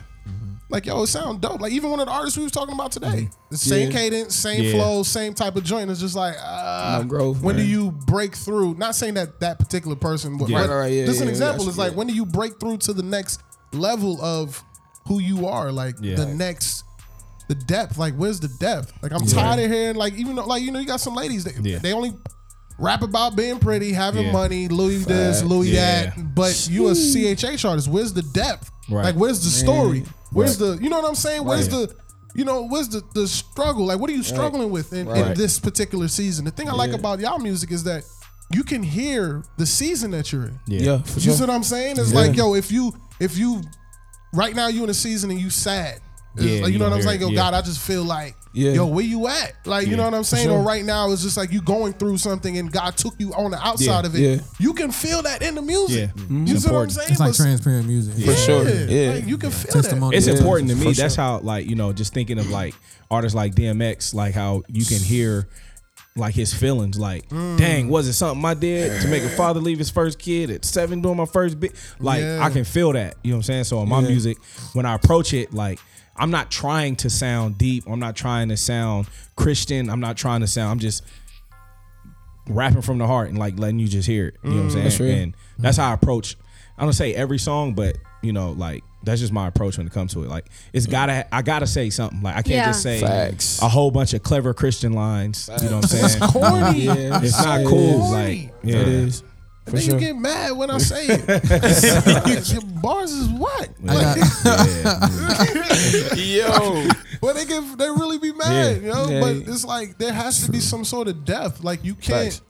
[0.74, 1.62] Like yo, it sound dope.
[1.62, 3.98] Like even one of the artists we was talking about today, the same Yeah.
[3.98, 4.72] cadence, same Yeah.
[4.74, 5.90] flow, same type of joint.
[5.90, 7.70] It's just like uh, No growth, When do man.
[7.72, 8.74] you break through?
[8.76, 10.62] Not saying that that particular person, but Yeah.
[10.62, 11.98] Right, right, yeah, just an yeah, example that's- is like yeah.
[11.98, 13.40] when do you break through to the next
[13.72, 14.62] level of
[15.08, 15.72] who you are?
[15.72, 16.16] Like Yeah.
[16.16, 16.84] the next.
[17.50, 18.94] The depth, like, where's the depth?
[19.04, 21.44] Like, I'm tired of hearing, like, even though, like, you know, you got some ladies
[21.44, 21.78] that Yeah.
[21.80, 22.14] they only
[22.80, 24.32] rap about being pretty, having Yeah.
[24.32, 26.04] money, Louis this, Louis Yeah.
[26.16, 26.34] that.
[26.36, 27.90] But you a CHH artist.
[27.90, 28.72] Where's the depth?
[28.90, 29.04] Right.
[29.04, 30.06] Like, where's the story?
[30.34, 30.78] Where's Right.
[30.78, 31.44] the, you know what I'm saying?
[31.46, 31.88] Where's Right.
[31.90, 31.96] the,
[32.36, 33.86] you know, where's the the struggle?
[33.86, 36.46] Like, what are you struggling with in, in this particular season?
[36.46, 38.04] The thing I like about y'all music is that
[38.52, 40.60] you can hear the season that you're in.
[40.68, 40.80] Yeah.
[40.82, 41.34] Yeah, for You sure.
[41.36, 41.98] see what I'm saying?
[42.00, 42.20] It's Yeah.
[42.22, 43.62] like, yo, if you if you
[44.34, 46.00] right now you're in a season and you sad.
[46.36, 47.20] It's Yeah, like, you you know what I'm saying?
[47.20, 48.72] hear Yo, it, God, I just feel like, Yeah.
[48.72, 49.54] yo, where you at?
[49.66, 50.48] Like, you know what I'm saying?
[50.48, 50.58] sure.
[50.58, 53.52] Or right now, it's just like you going through something and God took you on
[53.52, 54.20] the outside Yeah, of it.
[54.20, 54.38] yeah.
[54.60, 56.10] You can feel that in the music.
[56.16, 56.24] Yeah.
[56.30, 56.92] You It's see what I'm important.
[56.94, 57.08] saying?
[57.12, 58.14] It's like But- transparent music.
[58.18, 58.68] yeah, sure.
[58.70, 59.14] Yeah.
[59.14, 60.18] Like, you can feel Testimony.
[60.18, 60.86] It's Yeah, important to me.
[60.86, 61.24] for That's sure.
[61.24, 62.74] how, like, you know, just thinking of like
[63.12, 65.48] artists like DMX, like how you can hear
[66.16, 66.98] like his feelings.
[67.00, 67.58] Like, Mm.
[67.58, 70.64] dang, was it something I did to make a father leave his first kid at
[70.64, 71.74] seven doing my first bit?
[72.00, 72.38] Like, Yeah.
[72.40, 73.16] I can feel that.
[73.24, 73.64] You know what I'm saying?
[73.64, 74.10] So in my Yeah.
[74.10, 74.38] music,
[74.74, 75.80] when I approach it, like,
[76.16, 77.86] I'm not trying to sound deep.
[77.88, 79.90] I'm not trying to sound Christian.
[79.90, 80.72] I'm not trying to sound.
[80.72, 81.04] I'm just
[82.48, 84.36] rapping from the heart and like letting you just hear it.
[84.44, 84.84] You know what I'm mm, saying?
[84.84, 85.16] That's real.
[85.16, 86.38] And that's how I approach.
[86.78, 89.94] I don't say every song, but you know, like that's just my approach when it
[89.94, 90.30] comes to it.
[90.30, 92.22] Like it's gotta, I gotta say something.
[92.22, 92.66] Like I can't Yeah.
[92.68, 93.62] just say Facts.
[93.62, 95.50] a whole bunch of clever Christian lines.
[95.62, 96.32] You know what I'm saying?
[96.32, 96.80] corny.
[96.82, 98.06] Yeah, It's not it cool.
[98.06, 98.12] is.
[98.12, 99.24] Like yeah, It is.
[99.66, 99.94] And then sure.
[99.94, 102.52] you get mad when I say it.
[102.52, 103.70] Your bars is what?
[103.86, 104.18] Got,
[106.18, 106.88] Yo.
[107.22, 109.06] But they get they really be mad, you know.
[109.22, 111.64] But it's like there has to be some sort of depth.
[111.64, 112.34] Like you can't.
[112.34, 112.42] Facts.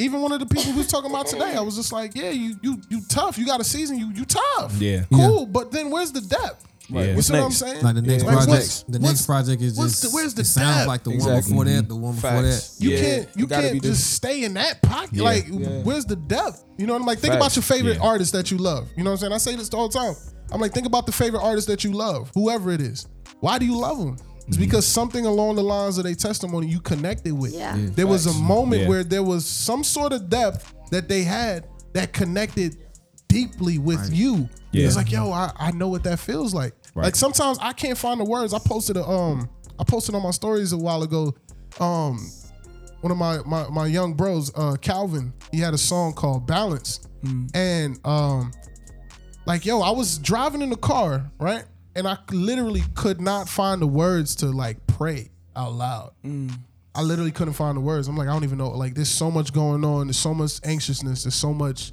[0.00, 2.56] Even one of the people was talking about today, I was just like, yeah, you
[2.62, 3.38] you you tough.
[3.38, 3.98] You got a season.
[3.98, 4.80] You you tough.
[4.80, 5.04] Yeah.
[5.12, 5.46] Cool.
[5.46, 6.66] But then where's the depth?
[6.90, 7.08] Right.
[7.10, 7.58] You What's see what I'm next?
[7.58, 7.82] saying?
[7.82, 8.50] like the next Like, project.
[8.50, 10.02] what's- the next project is just.
[10.02, 10.88] the- where's the it sounds depth?
[10.88, 11.52] like the one Exactly.
[11.52, 11.88] before that.
[11.88, 12.68] The one before Facts.
[12.68, 12.84] that.
[12.84, 13.96] You Yeah, can't you it gotta can't just different.
[13.98, 15.10] stay in that pocket.
[15.12, 15.22] Yeah.
[15.22, 15.68] Like, Yeah.
[15.82, 16.64] where's the depth?
[16.78, 17.18] You know what I'm like?
[17.18, 17.42] Think Facts.
[17.44, 18.08] about your favorite Yeah.
[18.08, 18.88] artist that you love.
[18.96, 19.32] You know what I'm saying?
[19.32, 20.14] I say this all the time.
[20.50, 23.06] I'm like, think about the favorite artist that you love, whoever it is.
[23.40, 24.16] Why do you love them?
[24.46, 24.64] It's Mm-hmm.
[24.64, 27.52] because something along the lines of their testimony you connected with.
[27.52, 27.76] Yeah.
[27.76, 27.90] Yeah.
[27.94, 28.88] There was a moment Yeah.
[28.88, 32.78] where there was some sort of depth that they had that connected
[33.28, 34.48] deeply with you.
[34.72, 34.86] Yeah.
[34.86, 36.74] It's like, yo, I, I know what that feels like.
[36.94, 37.04] Right.
[37.04, 38.52] Like sometimes I can't find the words.
[38.52, 41.34] I posted a um I posted on my stories a while ago.
[41.80, 42.30] Um
[43.00, 47.00] one of my my, my young bros, uh Calvin, he had a song called Balance.
[47.54, 48.52] And um
[49.46, 51.64] like yo, I was driving in the car, right?
[51.94, 56.12] And I literally could not find the words to like pray out loud.
[56.94, 58.08] I literally couldn't find the words.
[58.08, 58.70] I'm like, I don't even know.
[58.70, 60.08] Like, there's so much going on.
[60.08, 61.22] There's so much anxiousness.
[61.22, 61.92] There's so much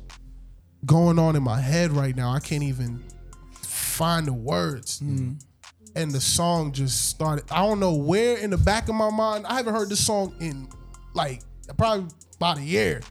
[0.85, 2.31] going on in my head right now.
[2.31, 3.03] I can't even
[3.61, 4.99] find the words.
[4.99, 5.41] Mm.
[5.95, 7.45] And the song just started.
[7.49, 9.45] I don't know where in the back of my mind.
[9.47, 10.67] I haven't heard this song in
[11.13, 11.41] like
[11.77, 13.01] probably about a year.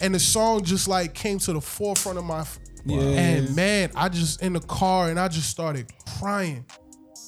[0.00, 2.46] and the song just like came to the forefront of my.
[2.86, 3.00] Yeah.
[3.00, 6.64] And man, I just in the car and I just started crying.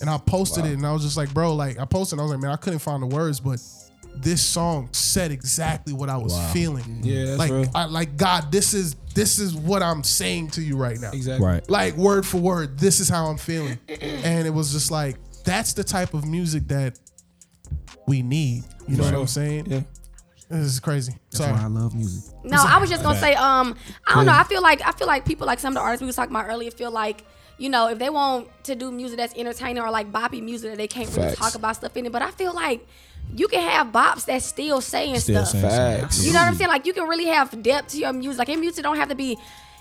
[0.00, 2.24] And I posted it and I was just like, bro, like I posted, and I
[2.24, 3.58] was like, man, I couldn't find the words, but
[4.22, 7.00] this song said exactly what I was feeling.
[7.02, 7.70] Yeah, that's like real.
[7.74, 11.10] I like God, this is this is what I'm saying to you right now.
[11.12, 11.46] Exactly.
[11.46, 11.70] right.
[11.70, 13.78] Like word for word, this is how I'm feeling.
[13.88, 16.98] And it was just like that's the type of music that
[18.06, 18.64] we need.
[18.88, 19.66] You know what I'm saying?
[19.66, 19.80] Yeah.
[20.48, 21.12] This is crazy.
[21.30, 21.52] That's Sorry.
[21.52, 22.32] why I love music.
[22.44, 23.76] No, I was just gonna say, um,
[24.06, 24.32] I don't know.
[24.32, 26.34] I feel like I feel like people like some of the artists we was talking
[26.34, 27.24] about earlier feel like,
[27.58, 30.76] you know, if they want to do music that's entertaining or like boppy music that
[30.76, 32.12] they can't really talk about stuff in it.
[32.12, 32.86] But I feel like
[33.34, 35.60] you can have bops that's still saying Still stuff.
[35.62, 36.24] saying Facts.
[36.24, 36.68] You know what I'm saying?
[36.70, 38.38] Like you can really have depth to your music.
[38.38, 39.38] Like your music don't have to be.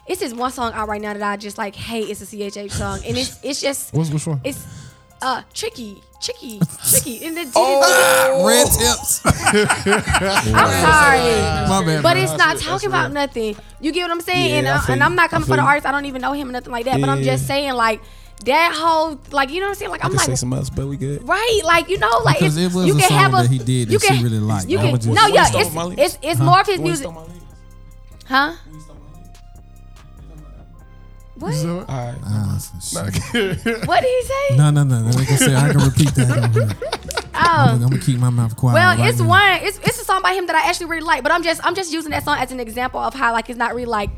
[0.07, 2.09] It's just one song out right now that I just like hate.
[2.09, 4.39] It's a CHH song, and it's it's just What's which one?
[4.43, 4.65] it's
[5.21, 7.25] uh tricky, tricky, tricky.
[7.25, 9.21] And the Ah, red tips.
[9.25, 11.69] I'm sorry.
[11.69, 12.03] My bad.
[12.03, 13.55] But it's not talking about nothing.
[13.79, 14.49] You get what I'm saying?
[14.51, 15.67] Yeah, and, I, I feel, and I'm not coming feel for the you.
[15.67, 15.87] artist.
[15.87, 16.99] I don't even know him or nothing like that.
[16.99, 18.01] But I'm just saying, like
[18.43, 19.91] that whole, like you know what I'm saying?
[19.91, 21.27] Like I I'm could say like, something else, but we good.
[21.27, 21.61] right?
[21.63, 23.57] Like you know, like Because it was you a can song have a that he
[23.57, 24.69] did that you she really liked.
[24.69, 27.13] You can just- no, yeah, Stole it's it's it's more of his Who music, stole
[27.13, 27.41] my lead?
[28.25, 28.53] huh?
[31.37, 31.53] What?
[31.53, 32.61] So- All right.
[32.81, 33.85] Shit.
[33.87, 34.55] What did he say?
[34.57, 35.01] No, no, no.
[35.09, 36.31] Like I said, I can repeat that.
[36.43, 36.69] on here.
[37.33, 38.75] I'm, gonna keep my mouth quiet.
[38.75, 39.27] Well, right it's now.
[39.27, 39.59] one.
[39.61, 41.75] It's it's a song by him that I actually really like, but I'm just I'm
[41.75, 44.09] just using that song as an example of how like it's not really like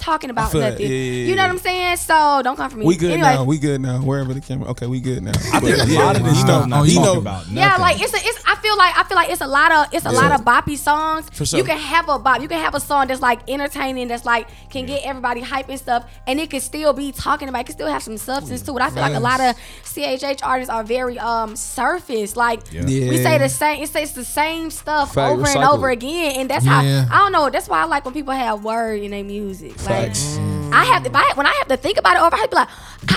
[0.00, 0.70] talking about feel that.
[0.72, 0.86] nothing.
[0.86, 1.96] Yeah, yeah, You know what I'm saying?
[1.98, 2.86] So don't come for me.
[2.86, 3.44] We good Anyway, now.
[3.44, 3.98] We good now.
[4.02, 4.68] Wherever the camera.
[4.70, 5.32] Okay, we good now.
[5.52, 7.56] I think a lot of this stuff not Oh, you talking about nothing.
[7.56, 8.42] Yeah, like it's a, it's.
[8.46, 10.76] I feel like I feel like it's a lot of it's a lot of boppy
[10.76, 11.28] songs.
[11.30, 11.58] For sure.
[11.58, 12.40] You can have a bop.
[12.40, 14.08] You can have a song that's like entertaining.
[14.08, 17.60] That's like can get everybody hype and stuff, and it can still be talking about.
[17.60, 18.80] It can still have some substance to it.
[18.82, 22.36] I feel like a lot of CHH artists are very um surface.
[22.36, 22.84] Like Yeah.
[22.84, 23.82] we say the same.
[23.82, 27.04] It says the same stuff Fact, over and over again, and that's Yeah.
[27.04, 27.50] how I don't know.
[27.50, 29.76] That's why I like when people have word in their music.
[29.84, 30.38] Like Facts.
[30.72, 32.56] I have if I when I have to think about it over, I have to
[32.56, 32.68] be like,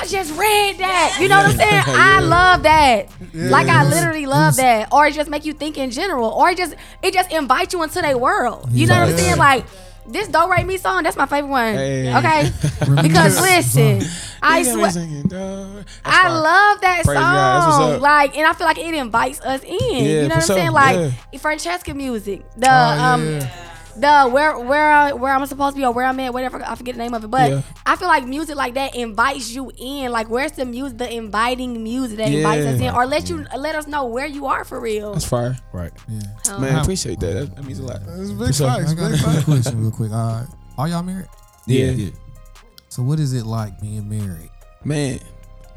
[0.02, 1.18] I just read that.
[1.22, 1.84] You know what I'm saying?
[1.88, 3.10] I love that.
[3.34, 4.92] Like I literally love that.
[4.92, 6.30] Or it just make you think in general.
[6.30, 8.70] Or it just it just invite you into their world.
[8.72, 9.38] You know what I'm saying?
[9.38, 9.66] Like
[10.08, 11.76] this don't Re Me song, that's my favorite one.
[11.76, 12.14] Hey.
[12.16, 12.50] Okay?
[13.02, 14.02] because listen,
[14.42, 15.76] I You got me swear singing, dog.
[15.76, 17.34] That's I love that Praise God.
[17.36, 18.02] That's what's song.
[18.02, 19.78] Like, and I feel like it invites us in.
[19.80, 20.72] Yeah, you know what I'm saying?
[20.72, 21.40] Like Yeah.
[21.40, 22.44] Francesca music.
[22.58, 23.73] The Oh, yeah, um yeah.
[23.98, 26.76] The where where I- where I'm supposed to be or where I'm at, whatever I
[26.76, 27.28] forget the name of it.
[27.32, 27.62] But Yeah.
[27.86, 30.12] I feel like music like that invites you in.
[30.12, 33.76] Like where's the music, the inviting music that invites us in, or let you let
[33.76, 35.14] us know where you are for real.
[35.14, 35.58] That's fire.
[35.74, 35.92] right.
[36.50, 37.34] Um, Man, I appreciate that.
[37.34, 38.02] That, that means a lot.
[38.08, 38.68] It's big sure.
[38.68, 38.92] facts.
[38.92, 39.46] I got Big a quick facts.
[39.46, 40.12] question, real quick.
[40.12, 40.46] Uh,
[40.78, 41.28] are y'all married?
[41.66, 41.92] Yeah.
[41.92, 42.10] yeah.
[42.90, 44.50] So what is it like being married?
[44.84, 45.20] Man,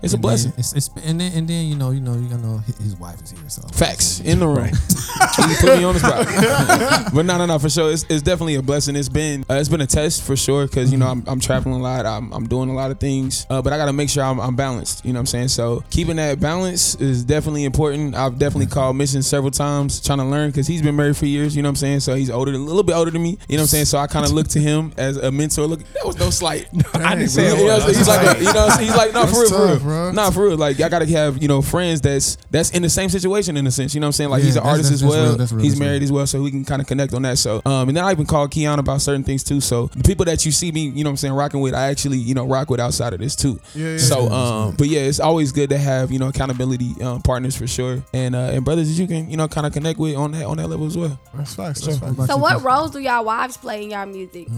[0.02, 0.50] it's a blessing.
[0.52, 3.20] Then, it's, it's, and then and then you know you know you know his wife
[3.22, 3.48] is here.
[3.48, 4.66] So Facts in the room.
[5.48, 7.12] you put me on the spot.
[7.14, 7.90] but no, no, no, for sure.
[7.90, 8.96] It's, it's definitely a blessing.
[8.96, 11.80] It's been uh, it's been a test for sure because you know I'm, I'm traveling
[11.80, 12.06] a lot.
[12.06, 14.40] I'm, I'm doing a lot of things, uh, but I got to make sure I'm,
[14.40, 15.04] I'm balanced.
[15.04, 15.48] You know what I'm saying?
[15.48, 18.14] So keeping that balance is definitely important.
[18.14, 21.56] I've definitely called Mission several times trying to learn because he's been married for years.
[21.56, 22.00] You know what I'm saying?
[22.00, 23.38] So he's older, a little bit older than me.
[23.48, 23.86] You know what I'm saying?
[23.86, 25.66] So I kind of look to him as a mentor.
[25.66, 26.68] Look, that was no slight.
[26.94, 27.56] I didn't say it
[27.88, 30.12] he's like, a, you know, he's like, no, for real, for real, tough, bro.
[30.12, 30.56] Nah, for real.
[30.56, 33.70] Like, I gotta have, you know, friends that's that's in the same situation in a
[33.70, 33.94] sense.
[33.94, 34.30] You know what I'm saying?
[34.30, 35.28] Like, Yeah, he's an artist that's- as that's well.
[35.28, 36.02] real, that's real, he's married real.
[36.04, 37.38] as well, so we can kind of connect on that.
[37.38, 39.60] So, um, and then I even called Keon about certain things too.
[39.60, 41.88] So the people that you see me, you know what I'm saying, rocking with, I
[41.88, 43.58] actually, you know, rock with outside of this too.
[43.74, 43.98] Yeah, yeah.
[43.98, 47.66] So, um, but yeah, it's always good to have, you know, accountability um, partners for
[47.66, 50.32] sure, and uh, and brothers that you can, you know, kind of connect with on
[50.32, 51.18] that on that level as well.
[51.34, 51.80] That's facts.
[51.82, 52.16] That's facts.
[52.26, 52.64] So you, what Chris?
[52.64, 54.48] roles do y'all wives play in y'all music?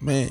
[0.00, 0.30] Man,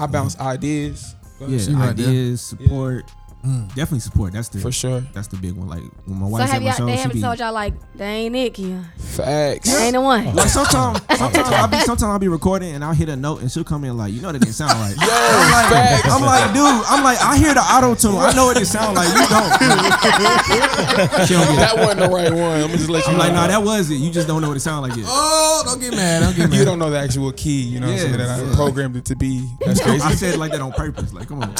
[0.00, 1.14] I bounce ideas.
[1.40, 2.08] Yeah, She right there.
[2.08, 3.04] ideas, support,
[3.44, 3.68] Mm.
[3.68, 4.32] definitely support.
[4.32, 5.00] That's the For sure.
[5.14, 5.68] That's the big one.
[5.68, 7.38] Like when my wife So wife have my y'all show, they she haven't be told
[7.38, 8.84] y'all like they ain't it, Kia.
[8.98, 9.72] Facts.
[9.72, 10.34] They ain't the one.
[10.34, 13.50] like sometimes, sometimes I'll be sometimes I'll be recording and I'll hit a note and
[13.50, 14.94] she'll come in like, you know that didn't sound right.
[15.00, 16.10] I'm like, facts.
[16.12, 18.16] I'm like, dude, I'm like, I hear the auto tune.
[18.16, 19.50] I know what it didn't sound like you don't.
[21.28, 21.56] she don't.
[21.56, 22.60] That wasn't the right one.
[22.62, 23.24] I'm just let you I'm know.
[23.24, 23.96] like, nah, that was it.
[23.96, 25.06] You just don't know what it sounded like yet.
[25.08, 26.22] Oh, don't get mad.
[26.22, 26.58] Don't get mad.
[26.58, 28.54] you don't know the actual key, you know what I'm saying, Yeah, that I yeah.
[28.56, 29.48] programmed it to be.
[29.64, 30.02] That's crazy.
[30.02, 31.12] I said it like that on purpose.
[31.12, 31.54] Like, come on.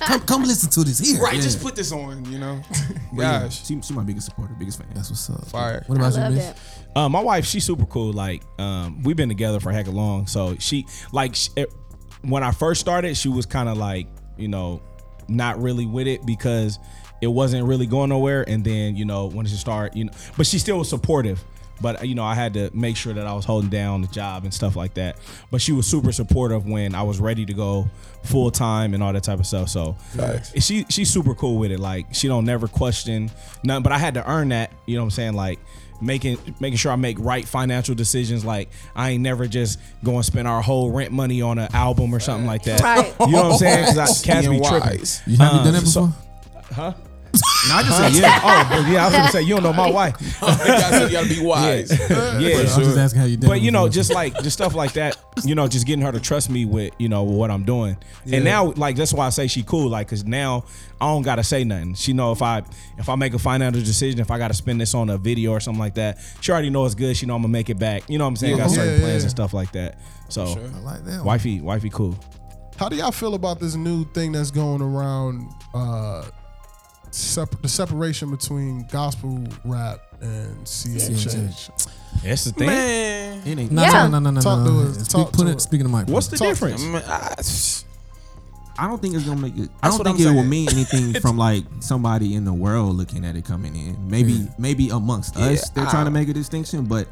[0.00, 1.20] Come, come listen to this here.
[1.22, 1.40] right, Yeah.
[1.42, 2.60] just put this on, you know.
[3.12, 3.66] But yeah, Gosh.
[3.66, 4.86] she, she my biggest supporter, biggest fan.
[4.94, 5.44] That's what's up.
[5.46, 5.82] Fire.
[5.88, 6.46] What I about you, love Miss?
[6.46, 6.96] that.
[6.96, 8.12] Uh, my wife, she's super cool.
[8.12, 10.28] Like, um, we've been together for heck of long.
[10.28, 11.72] So she, like, sh it,
[12.22, 14.80] when I first started, she was kind of like, you know,
[15.26, 16.78] not really with it because
[17.20, 18.44] it wasn't really going nowhere.
[18.48, 21.42] And then, you know, when she started, you know, but she still was supportive.
[21.80, 24.44] But you know, I had to make sure that I was holding down the job
[24.44, 25.16] and stuff like that.
[25.50, 27.88] But she was super supportive when I was ready to go
[28.24, 29.68] full time and all that type of stuff.
[29.70, 30.52] So Facts.
[30.62, 31.80] she she's super cool with it.
[31.80, 33.30] Like she don't never question
[33.64, 33.82] nothing.
[33.82, 34.72] But I had to earn that.
[34.86, 35.34] You know what I'm saying?
[35.34, 35.58] Like
[36.02, 38.44] making making sure I make right financial decisions.
[38.44, 42.14] Like I ain't never just go and spend our whole rent money on an album
[42.14, 42.80] or something like that.
[42.82, 43.14] Right.
[43.20, 43.86] You know what I'm saying?
[43.94, 44.88] Because Cass be Being tripping.
[44.98, 45.22] wise.
[45.26, 46.12] You have you Uh, done that so-
[46.74, 46.92] Huh?
[47.68, 48.40] No, I just said yeah.
[48.42, 50.16] Oh, but yeah, I was gonna say you don't know my wife.
[50.20, 51.90] you, gotta, be wise.
[51.90, 53.36] Yeah, I'm just asking how you.
[53.36, 56.20] but you know, just like just stuff like that, you know, just getting her to
[56.20, 57.98] trust me with you know what I'm doing,
[58.32, 60.64] and now like that's why I say she cool, like because now
[61.00, 61.94] I don't gotta say nothing.
[61.94, 62.62] She know if I
[62.98, 65.60] if I make a financial decision, if I gotta spend this on a video or
[65.60, 67.16] something like that, she already know it's good.
[67.16, 68.08] She know I'm gonna make it back.
[68.08, 68.56] You know what I'm saying?
[68.56, 69.22] Got certain yeah, plans yeah.
[69.22, 69.98] and stuff like that.
[70.30, 71.16] So I like that.
[71.18, 71.24] one.
[71.24, 72.16] wifey, wifey, cool.
[72.78, 75.50] How do y'all feel about this new thing that's going around?
[75.74, 76.24] Uh,
[77.10, 81.70] sep- the separation between gospel rap and CHH.
[82.22, 82.66] That's the thing.
[82.66, 84.06] Man, It ain't- No, Yeah.
[84.08, 84.64] no, no, no, Talk no.
[84.66, 84.80] to no.
[84.90, 84.94] us.
[84.96, 85.56] Speak, Talk put to it.
[85.56, 85.62] us.
[85.62, 86.08] Speaking of mic.
[86.08, 86.82] What's the Talk- difference?
[86.82, 87.34] man, I-
[88.78, 89.68] I don't think it's gonna make it.
[89.82, 92.96] I That's don't think I'm it will mean anything from like somebody in the world
[92.96, 94.08] looking at it coming in.
[94.08, 96.14] Maybe, maybe amongst us, they're trying to ah.
[96.14, 97.06] make a distinction, but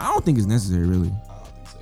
[0.00, 1.12] I don't think it's necessary, really.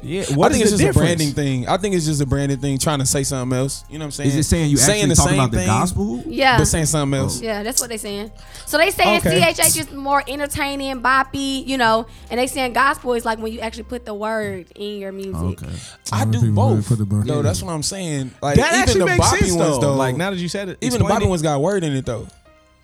[0.03, 1.69] Yeah, I think is it's the just a branding thing.
[1.69, 3.85] I think it's just a branding thing, trying to say something else.
[3.91, 4.31] You know what I'm saying?
[4.31, 6.23] Is it saying you actually the talking same about the gospel?
[6.27, 6.57] Yeah.
[6.59, 7.41] but saying something else?
[7.41, 7.45] Oh.
[7.45, 8.31] Yeah, that's what they saying.
[8.67, 9.41] So they saying Okay.
[9.41, 13.61] CHH is more entertaining, boppy, you know, and they saying gospel is like when you
[13.61, 15.63] actually put the word in your music.
[15.63, 15.73] Okay.
[16.13, 16.87] I Some do both.
[16.89, 17.43] put the burn- No, Yeah.
[17.43, 18.31] that's what I'm saying.
[18.41, 19.81] Like That even actually the makes boppy sense ones though.
[19.81, 19.95] though.
[19.97, 21.29] Like now that you said it, even the boppy it.
[21.29, 22.27] ones got word in it though.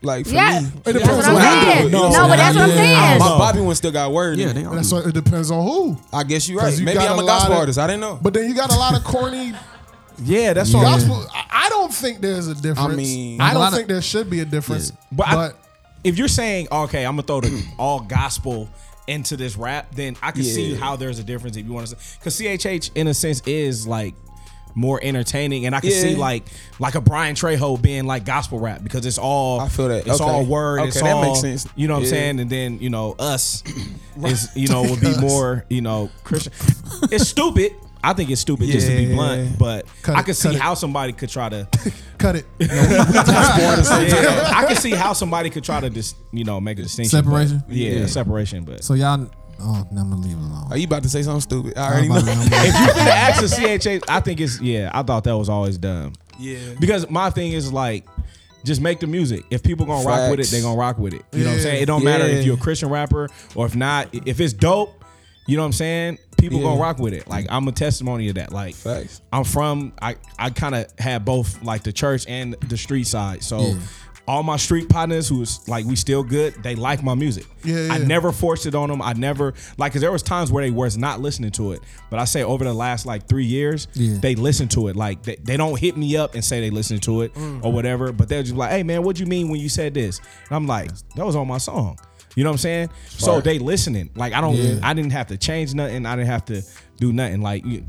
[0.06, 1.90] Like for Yeah, me, that's depends what on I'm how you do saying.
[1.90, 3.18] No, No, but that's what I'm saying.
[3.18, 4.38] my Bobby one still got word.
[4.38, 5.98] Yeah, they all That's what it depends on who.
[6.12, 6.78] I guess you're 'Cause right.
[6.78, 7.78] you Maybe I'm a a gospel of- artist.
[7.78, 8.18] I didn't know.
[8.22, 9.52] But then you got a lot of corny
[10.24, 10.78] Yeah, that's Yeah.
[10.78, 10.84] all.
[10.84, 11.26] gospel.
[11.34, 12.78] I I don't think there's a difference.
[12.78, 14.92] I mean- I don't lot of- think there should be a difference.
[15.12, 15.50] But, But, I,
[16.04, 18.68] if you're saying okay, I'm gonna throw the all gospel
[19.08, 21.96] into this rap, then I can see how there's a difference if you want to.
[22.18, 24.14] Because CHH in a sense is like
[24.76, 26.00] more entertaining, and I can Yeah.
[26.02, 26.44] see like
[26.78, 30.06] like a Brian Trejo being like gospel rap because it's all I feel that.
[30.06, 30.30] it's Okay.
[30.30, 30.82] all word.
[30.82, 31.66] it's Okay, that all, makes sense.
[31.74, 32.38] You know what I'm saying?
[32.40, 33.64] And then you know us
[34.24, 36.52] is you know would be more you know Christian.
[37.10, 37.72] It's stupid.
[38.04, 40.60] I think it's stupid just to be blunt, but Cut I can see it.
[40.60, 41.66] how somebody could try to.
[42.18, 42.44] cut it.
[42.60, 47.18] Yeah, I can see how somebody could try to just you know make a distinction.
[47.24, 47.64] Separation?
[47.68, 48.06] yeah, Yeah.
[48.06, 48.64] separation.
[48.64, 49.26] But So y'all.
[49.60, 50.66] Oh, no, I'm gonna leave it alone.
[50.70, 51.76] Are you about to say something stupid?
[51.78, 52.32] I I'm already about know.
[52.32, 54.90] to- I'm if you finna ask a CHH, I think it's yeah.
[54.94, 56.58] I thought that was always dumb Yeah.
[56.80, 58.04] because my thing is like.
[58.64, 59.44] Just make the music.
[59.48, 61.22] If people gonna rock with it, they gonna rock with it.
[61.32, 61.82] You know what I'm saying?
[61.84, 64.08] It don't matter if you're a Christian rapper or if not.
[64.12, 65.04] If it's dope,
[65.46, 66.18] you know what I'm saying?
[66.36, 66.64] People Yeah.
[66.64, 67.28] gonna rock with it.
[67.28, 68.50] Like I'm a testimony of that.
[68.52, 69.20] Like Facts.
[69.32, 73.44] I'm from I I kind of had both like the church and the street side.
[73.44, 73.74] So Yeah.
[74.28, 77.46] All my street partners who's like we still good, they like my music.
[77.62, 79.00] Yeah, I never forced it on them.
[79.00, 81.80] I never like cuz there was times where they was not listening to it.
[82.10, 84.18] But I say over the last like 3 years, Yeah.
[84.20, 84.96] they listen to it.
[84.96, 87.64] Like they, they don't hit me up and say they listen to it Mm.
[87.64, 89.94] or whatever, but they're just like, "Hey man, what do you mean when you said
[89.94, 90.18] this?"
[90.48, 91.96] And I'm like, "That was on my song."
[92.34, 92.90] You know what I'm saying?
[93.08, 94.10] So they listening.
[94.16, 94.80] Like I don't Yeah.
[94.82, 96.04] I didn't have to change nothing.
[96.04, 96.62] I didn't have to
[96.98, 97.40] do nothing.
[97.42, 97.84] Like you,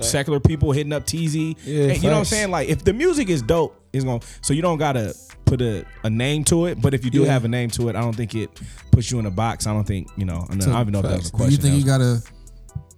[0.00, 1.56] secular people hitting up Teezy.
[1.64, 2.50] Yeah, And you know what I'm saying?
[2.50, 5.14] Like if the music is dope, it's going to so you don't gotta
[5.44, 6.80] put a, a name to it.
[6.80, 7.32] But if you do Yeah.
[7.32, 8.50] have a name to it, I don't think it
[8.90, 9.66] puts you in a box.
[9.66, 11.30] I don't think, you know, I don't even know if that was a facts.
[11.30, 11.50] Do question.
[11.52, 12.22] you think you gotta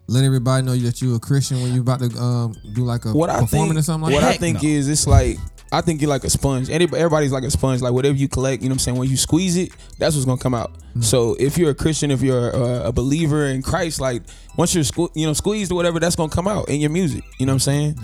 [0.09, 3.13] let everybody know that you're a Christian when you're about to um, do like a
[3.13, 4.27] What I performing think, or something like what that?
[4.27, 4.69] What I think no.
[4.69, 5.39] is it's like
[5.73, 6.71] I think you're like a sponge.
[6.71, 7.83] Anybody, everybody's like a sponge.
[7.83, 8.99] Like whatever you collect, you know what I'm saying.
[8.99, 10.77] When you squeeze it, that's what's gonna come out.
[10.97, 11.03] Mm.
[11.03, 14.23] So if you're a Christian, if you're a, a believer in Christ, like
[14.57, 17.25] once you're sque- you know squeezed or whatever, that's gonna come out in your music.
[17.39, 18.01] You know what I'm saying?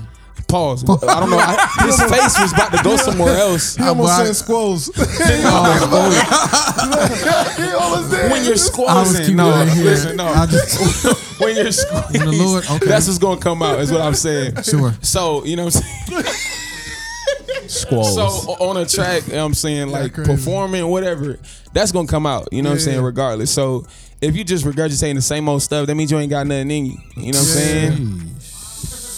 [0.49, 0.85] Pause.
[0.85, 1.39] I don't know.
[1.39, 3.77] I, his face was about to go somewhere else.
[3.77, 4.91] He almost boy, I- said squoze.
[5.45, 8.31] Oh, he almost did.
[8.31, 9.85] When you're I was squeezing, keeping no, it here.
[9.85, 10.27] listen, no.
[10.27, 12.87] I just, when you're squeezed, the Lord- okay.
[12.87, 13.79] that's what's gonna come out.
[13.81, 14.63] Is what I'm saying.
[14.63, 14.93] Sure.
[15.01, 16.25] So you know what I'm saying.
[17.69, 18.15] Squalls.
[18.15, 21.39] So on a track, you know what I'm saying like performing, whatever,
[21.73, 22.49] that's gonna come out.
[22.53, 23.07] You know what I'm saying, yeah.
[23.07, 23.51] regardless.
[23.51, 23.87] So
[24.21, 26.87] if you just regurgitating the same old stuff, that means you ain't got nothing in
[26.87, 26.99] you.
[27.17, 28.19] You know what I'm saying?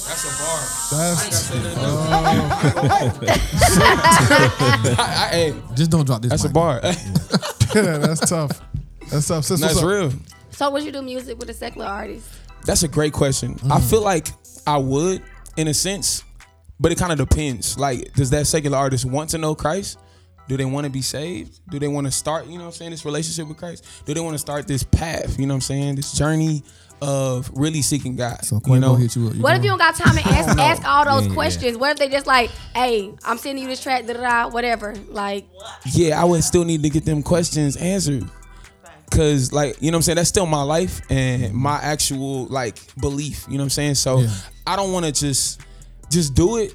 [0.07, 0.74] That's a bar.
[0.91, 1.51] That's,
[4.99, 6.31] I, I, hey, just don't drop this.
[6.31, 6.81] that's a bar.
[6.85, 8.61] yeah, that's tough.
[9.11, 9.45] That's tough.
[9.45, 10.13] Sis, that's real.
[10.51, 12.29] So would you do music with a secular artist?
[12.65, 13.55] That's a great question.
[13.57, 13.73] Mm.
[13.73, 14.29] I feel like
[14.67, 15.23] I would,
[15.57, 16.23] in a sense,
[16.79, 17.79] but it kind of depends.
[17.79, 19.99] Like, does that secular artist want to know Christ?
[20.49, 21.61] Do they want to be saved?
[21.71, 23.87] Do they want to start, you know what I'm saying, this relationship with Christ?
[24.05, 26.63] Do they want to start this path, you know what I'm saying, this journey
[27.05, 28.45] of really seeking God?
[28.45, 28.95] So you Quavo know?
[28.97, 29.37] hit you up.
[29.37, 31.35] What if you don't got time to ask, ask all those Yeah, yeah.
[31.35, 31.77] questions?
[31.79, 34.95] What if they just like, hey, I'm sending you this track, da da da, whatever.
[35.09, 35.47] Like,
[35.93, 38.29] yeah, I would still need to get them questions answered.
[39.11, 42.81] Cause like, you know what I'm saying, that's still my life and my actual like
[42.97, 43.45] belief.
[43.47, 43.95] You know what I'm saying?
[43.95, 44.31] So Yeah.
[44.67, 45.61] I don't wanna just
[46.11, 46.75] just do it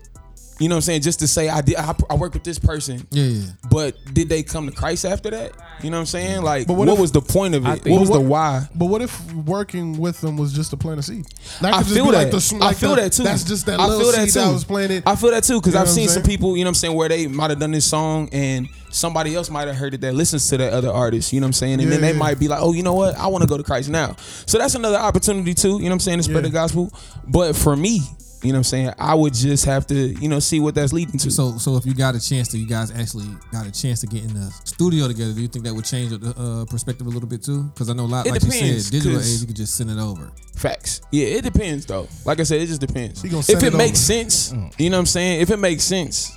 [0.60, 1.02] You know what I'm saying?
[1.02, 3.08] Just to say I did I, I work with this person.
[3.12, 3.46] Yeah, yeah.
[3.72, 5.54] But did they come to Christ after that?
[5.82, 6.42] You know what I'm saying?
[6.42, 7.86] Like But what, what if- was the point of it?
[7.90, 8.68] What was the why?
[8.76, 11.26] But what if working with them was just to plant a seed?
[11.62, 12.12] That I feel that.
[12.12, 13.24] Like the, I feel the- that too.
[13.24, 14.48] That's just that I little feel that seed too.
[14.48, 15.04] that was planted.
[15.06, 16.76] I feel that too because You know I've seen some people, you know what I'm
[16.76, 20.02] saying, where they might have done this song and somebody else might have heard it
[20.02, 21.80] that listens to that other artist, you know what I'm saying?
[21.80, 22.18] And then they yeah.
[22.18, 23.16] might be like, oh, you know what?
[23.18, 24.16] I want to go to Christ now.
[24.46, 26.50] So that's another opportunity too, you know what I'm saying, to spread Yeah.
[26.50, 26.92] the gospel.
[27.28, 28.02] But for me,
[28.42, 30.94] you know what I'm saying, I would just have to, you know, see what that's
[30.94, 31.30] leading to.
[31.32, 34.08] So, so if you got a chance to, you guys actually got a chance to
[34.08, 37.10] get in the studio together, do you think that would change the uh, perspective a
[37.10, 37.64] little bit too?
[37.64, 39.56] Because I know a lot, It like you depends, said, digital 'cause- age, you could
[39.56, 40.32] just send it over.
[40.56, 41.02] Facts.
[41.12, 42.08] Yeah, it depends though.
[42.26, 43.24] Like I said, it just depends.
[43.24, 44.30] If it it makes over.
[44.30, 45.42] sense, you know what I'm saying?
[45.42, 46.32] If it makes sense,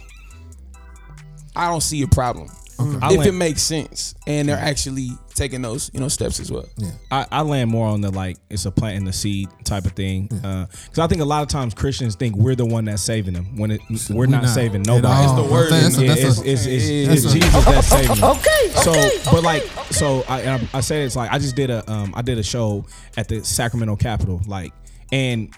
[1.54, 2.48] I don't see a problem.
[2.78, 6.50] I If land- it makes sense and they're actually taking those, you know, steps as
[6.52, 6.66] well.
[6.76, 6.90] Yeah.
[7.10, 10.26] I, I land more on the like it's a planting the seed type of thing
[10.28, 13.56] because I think a lot of times Christians think we're the one that's saving them
[13.56, 13.80] when it,
[14.10, 15.24] we're, We're not, not saving nobody.
[15.24, 15.70] It's the word.
[15.72, 18.24] That's a- Yeah, that's it's, a- it's, it's, that's it's Jesus that's saving them.
[18.36, 21.70] Okay, So, okay, but like, so I I, I say it's like I just did
[21.70, 22.84] a um I did a show
[23.16, 24.72] at the Sacramento Capitol like
[25.12, 25.54] and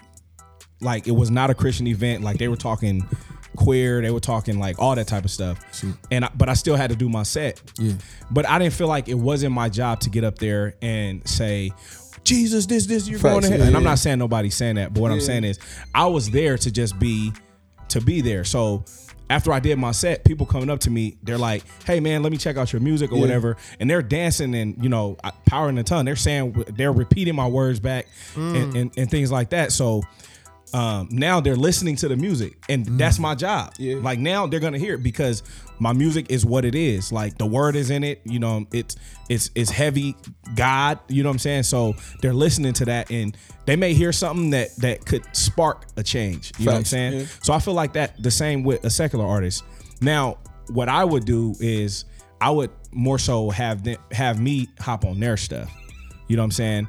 [0.81, 3.07] like it was not a Christian event like they were talking
[3.55, 5.59] queer they were talking like all that type of stuff.
[6.11, 7.61] And I, but I still had to do my set.
[7.77, 7.93] Yeah.
[8.31, 11.71] but I didn't feel like it wasn't my job to get up there and say
[12.23, 14.75] Jesus this this you're going Facts, to hell yeah, and I'm not saying nobody's saying
[14.75, 15.59] that but what I'm saying is
[15.93, 17.31] I was there to just be
[17.89, 18.43] to be there.
[18.43, 18.83] So
[19.29, 22.31] after I did my set, people coming up to me, they're like, "Hey man, let
[22.31, 25.69] me check out your music or whatever," and they're dancing and you know, I- power
[25.69, 26.05] in the tongue.
[26.05, 28.55] They're saying they're repeating my words back hmm.
[28.55, 29.71] and, and, and things like that.
[29.71, 30.03] So
[30.75, 33.71] um, now they're listening to the music, and that's my job.
[33.77, 33.95] Yeah.
[33.95, 35.41] Like now they're gonna hear it because
[35.79, 37.13] my music is what it is.
[37.13, 38.19] Like the word is in it.
[38.25, 38.97] You know, it's
[39.29, 40.17] it's it's heavy
[40.53, 40.99] God.
[41.07, 41.63] You know what I'm saying?
[41.63, 46.03] So they're listening to that, and they may hear something that that could spark a
[46.03, 46.51] change.
[46.59, 47.19] You know what I'm saying?
[47.21, 47.25] yeah.
[47.41, 49.63] So I feel like that the same with a secular artist.
[50.01, 52.03] Now, what I would do is
[52.41, 55.71] I would more so have them, have me hop on their stuff.
[56.27, 56.87] You know what I'm saying?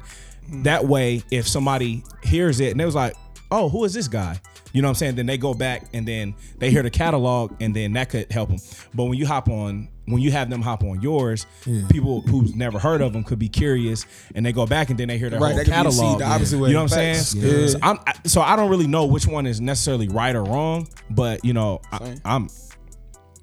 [0.63, 3.15] That way, if somebody hears it and they was like,
[3.51, 4.39] "Oh, who is this guy?"
[4.73, 5.15] You know what I'm saying?
[5.15, 8.49] Then they go back and then they hear the catalog and then that could help
[8.49, 8.59] them.
[8.93, 11.47] But when you hop on, when you have them hop on yours,
[11.89, 15.07] people who's never heard of them could be curious and they go back and then
[15.07, 16.41] they hear their Right, whole that could seed catalog.
[16.41, 16.57] the.
[16.57, 17.43] You know what I'm saying?
[17.43, 17.67] Yeah.
[17.67, 20.87] So, I'm, I, so I don't really know which one is necessarily right or wrong,
[21.09, 22.21] but you know, I, Same.
[22.25, 22.49] I'm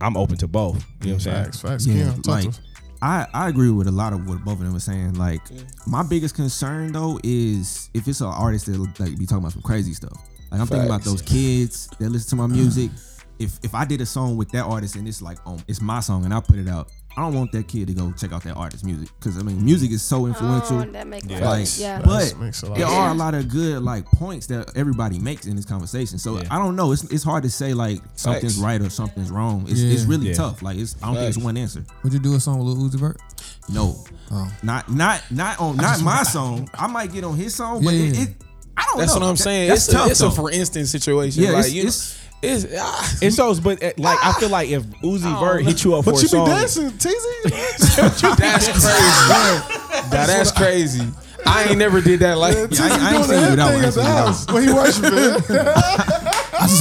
[0.00, 0.76] I'm open to both.
[1.00, 1.44] You know what I'm saying?
[1.44, 1.86] Facts, facts.
[1.86, 2.60] Yeah, Keon, talk like to us.
[3.04, 5.14] I, I agree with a lot of what both of them were saying.
[5.14, 5.42] Like
[5.86, 9.60] my biggest concern though is if it's an artist that like be talking about some
[9.60, 10.16] crazy stuff.
[10.50, 12.90] Like I'm thinking about those kids that listen to my music.
[13.38, 16.00] If if I did a song with that artist and it's like um it's my
[16.00, 18.42] song and I put it out, I don't want that kid to go check out
[18.42, 20.80] that artist's music because I mean music is so influential.
[20.80, 21.48] Oh, that makes Yeah.
[21.48, 21.80] Like, sense.
[21.80, 22.02] Yeah.
[22.04, 25.18] but makes a lot there of are a lot of good like points that everybody
[25.20, 26.18] makes in this conversation.
[26.18, 26.48] So Yeah.
[26.50, 26.90] I don't know.
[26.92, 28.64] It's it's hard to say like something's Facts.
[28.64, 29.66] right or something's wrong.
[29.68, 29.92] It's, Yeah.
[29.92, 30.34] it's really Yeah.
[30.34, 30.60] tough.
[30.62, 31.84] Like it's I don't think it's one answer.
[32.02, 33.20] Would you do a song with Lil Uzi Vert?
[33.68, 33.96] No,
[34.32, 34.50] Oh.
[34.62, 36.68] not not not on not my song.
[36.74, 38.22] I might get on his song, but Yeah, it, yeah.
[38.24, 38.28] it
[38.76, 39.00] I don't know.
[39.02, 39.20] That's know.
[39.20, 39.68] what I'm saying.
[39.68, 40.08] That's it's tough.
[40.08, 41.44] a, it's a for instance situation.
[41.44, 44.48] Yeah, like, it's- you it's- know, it's, ah, It's those, but uh, like I feel
[44.50, 47.42] like if Uzi Vert hit you up for But a you be song, dancing, Teezy.
[48.36, 50.10] that's crazy.
[50.10, 51.08] Now, that's crazy.
[51.46, 52.54] I ain't never did that like.
[52.56, 53.84] Yeah, I, I ain't seen you without one.
[53.84, 55.10] at the house when he worshiping.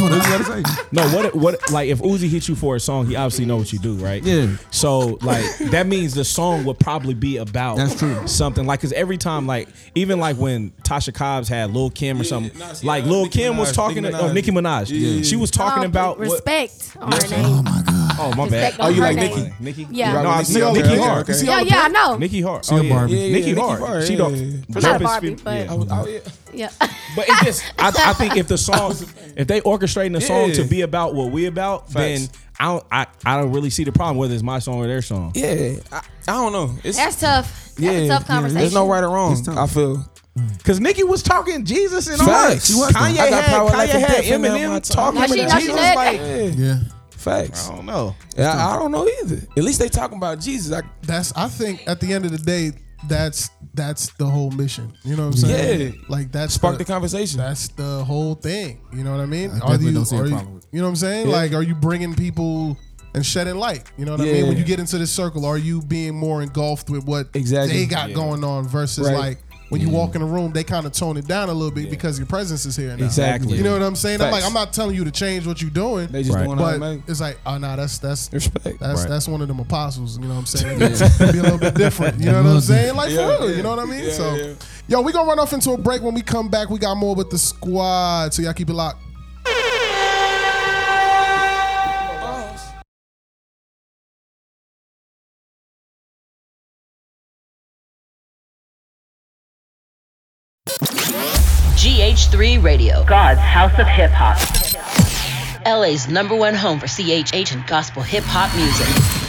[0.02, 0.84] I just want to say.
[0.92, 3.72] no, what what like if Uzi hit you for a song, he obviously know what
[3.74, 4.24] you do, right?
[4.24, 4.56] Yeah.
[4.72, 8.28] So like that means the song would probably be about That's true.
[8.28, 12.24] something like because every time like even like when Tasha Cobbs had Lil Kim or
[12.24, 14.90] something, nah, see, like Lil Nicki Kim was Minaj, talking Nicki to oh, Nicki Minaj.
[14.90, 15.22] Yeah.
[15.24, 16.30] She was talking Oh, about what?
[16.30, 17.64] respect on her name.
[17.68, 17.84] Oh,
[18.20, 18.76] Oh my bad.
[18.80, 19.42] Oh, you like Nikki?
[19.42, 19.54] Nicki?
[19.60, 19.88] Nicki?
[19.92, 20.22] Yeah.
[20.22, 21.30] No, I Nicki, see oh, okay, Hart.
[21.44, 22.18] Yeah, yeah, I know.
[22.18, 22.66] Nikki Hart.
[22.66, 22.94] She a oh, yeah.
[22.94, 23.14] Barbie.
[23.14, 23.80] Yeah, yeah, Nicki Nicki Hart.
[23.80, 24.70] Hart, She don't.
[24.70, 25.72] Not Purpose Barbie, but- yeah.
[25.72, 26.20] I was, oh, yeah.
[26.54, 26.70] Yeah.
[27.16, 28.92] But it just, I, I think if the song,
[29.38, 30.56] if they orchestrating the song Yeah.
[30.56, 32.28] to be about what we about, then
[32.60, 35.04] I don't, I, I don't really see the problem whether it's my song or their
[35.04, 35.32] song.
[35.36, 35.98] Yeah, I,
[36.28, 36.74] I don't know.
[36.84, 37.76] It's That's tough.
[37.76, 38.60] That's yeah, a tough conversation.
[38.62, 39.48] There's no right or wrong.
[39.50, 40.04] I feel
[40.64, 42.68] Cause Nicki was talking Jesus and all Facts.
[42.68, 42.74] that.
[42.74, 42.92] She was.
[42.94, 45.40] Kanye I got had, power, life, Kanye and had in my Eminem talking Now she-
[45.42, 45.80] with now she Jesus.
[45.82, 45.96] did.
[45.96, 46.36] Like, yeah,
[46.66, 46.80] Yeah.
[47.24, 47.70] Facts.
[47.70, 48.16] I don't know.
[48.38, 49.42] Yeah, I don't know either.
[49.58, 50.72] At least they talking about Jesus.
[50.78, 52.72] I, That's I think at the end of the day,
[53.08, 54.94] that's that's the whole mission.
[55.04, 55.94] You know what I'm saying?
[55.94, 56.00] Yeah.
[56.08, 57.38] Like that's spark the conversation.
[57.40, 58.82] That's the whole thing.
[58.94, 59.52] You know what I mean?
[59.52, 60.70] I definitely don't see a are you, problem with it.
[60.72, 61.28] you know what I'm saying?
[61.28, 61.34] Yeah.
[61.36, 62.78] Like, are you bringing people
[63.14, 63.92] and shedding light?
[63.98, 64.48] You know what I mean?
[64.48, 67.78] When you get into this circle, are you being more engulfed with what Exactly.
[67.80, 69.18] they got going on versus Right.
[69.18, 69.38] like
[69.70, 69.94] when you mm.
[69.94, 72.28] walk in a room, they kind of tone it down a little bit because your
[72.28, 73.06] presence is here now.
[73.06, 73.58] Exactly.
[73.58, 74.22] You know what I'm saying?
[74.22, 74.48] I'm like, Facts.
[74.48, 76.46] I'm not telling you to change what you're doing, They just Right.
[76.46, 77.02] doing but automatic.
[77.08, 78.80] it's like, oh no, that's that's Respect.
[78.80, 79.10] that's Right.
[79.10, 80.18] that's one of them apostles.
[80.18, 80.82] You know what I'm saying?
[80.82, 82.20] It's be a little bit different.
[82.20, 82.96] You know what I'm saying?
[82.96, 83.50] Like Yeah, for real.
[83.50, 83.58] yeah.
[83.58, 84.06] You know what I mean?
[84.06, 84.54] Yeah, so, yeah.
[84.88, 86.02] yo, we gonna run off into a break.
[86.02, 88.34] When we come back, we got more with the squad.
[88.34, 89.03] So y'all keep it locked.
[102.34, 104.40] GH3 Radio, God's House of Hip Hop.
[105.68, 109.23] LA's number one home for CHH and gospel hip hop music.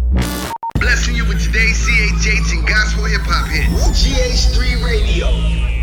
[0.75, 4.07] Blessing you with today's CHH and gospel hip hop hits.
[4.07, 5.78] GH3 Radio.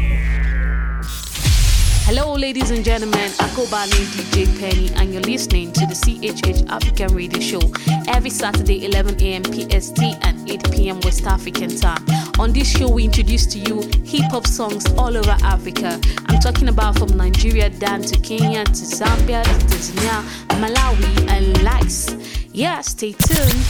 [2.06, 3.32] Hello, ladies and gentlemen.
[3.40, 7.58] I go by name DJ Penny, and you're listening to the CHH African Radio Show
[8.06, 9.42] every Saturday, 11 a.m.
[9.42, 11.00] PST and 8 p.m.
[11.00, 11.98] West African time.
[12.38, 16.00] On this show, we introduce to you hip hop songs all over Africa.
[16.26, 20.22] I'm talking about from Nigeria down to Kenya to Zambia to Tanzania,
[20.60, 22.14] Malawi, and likes.
[22.52, 23.66] Yeah, stay tuned.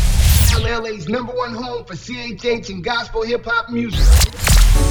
[0.62, 4.45] LA's number one home for CHH and gospel hip hop music.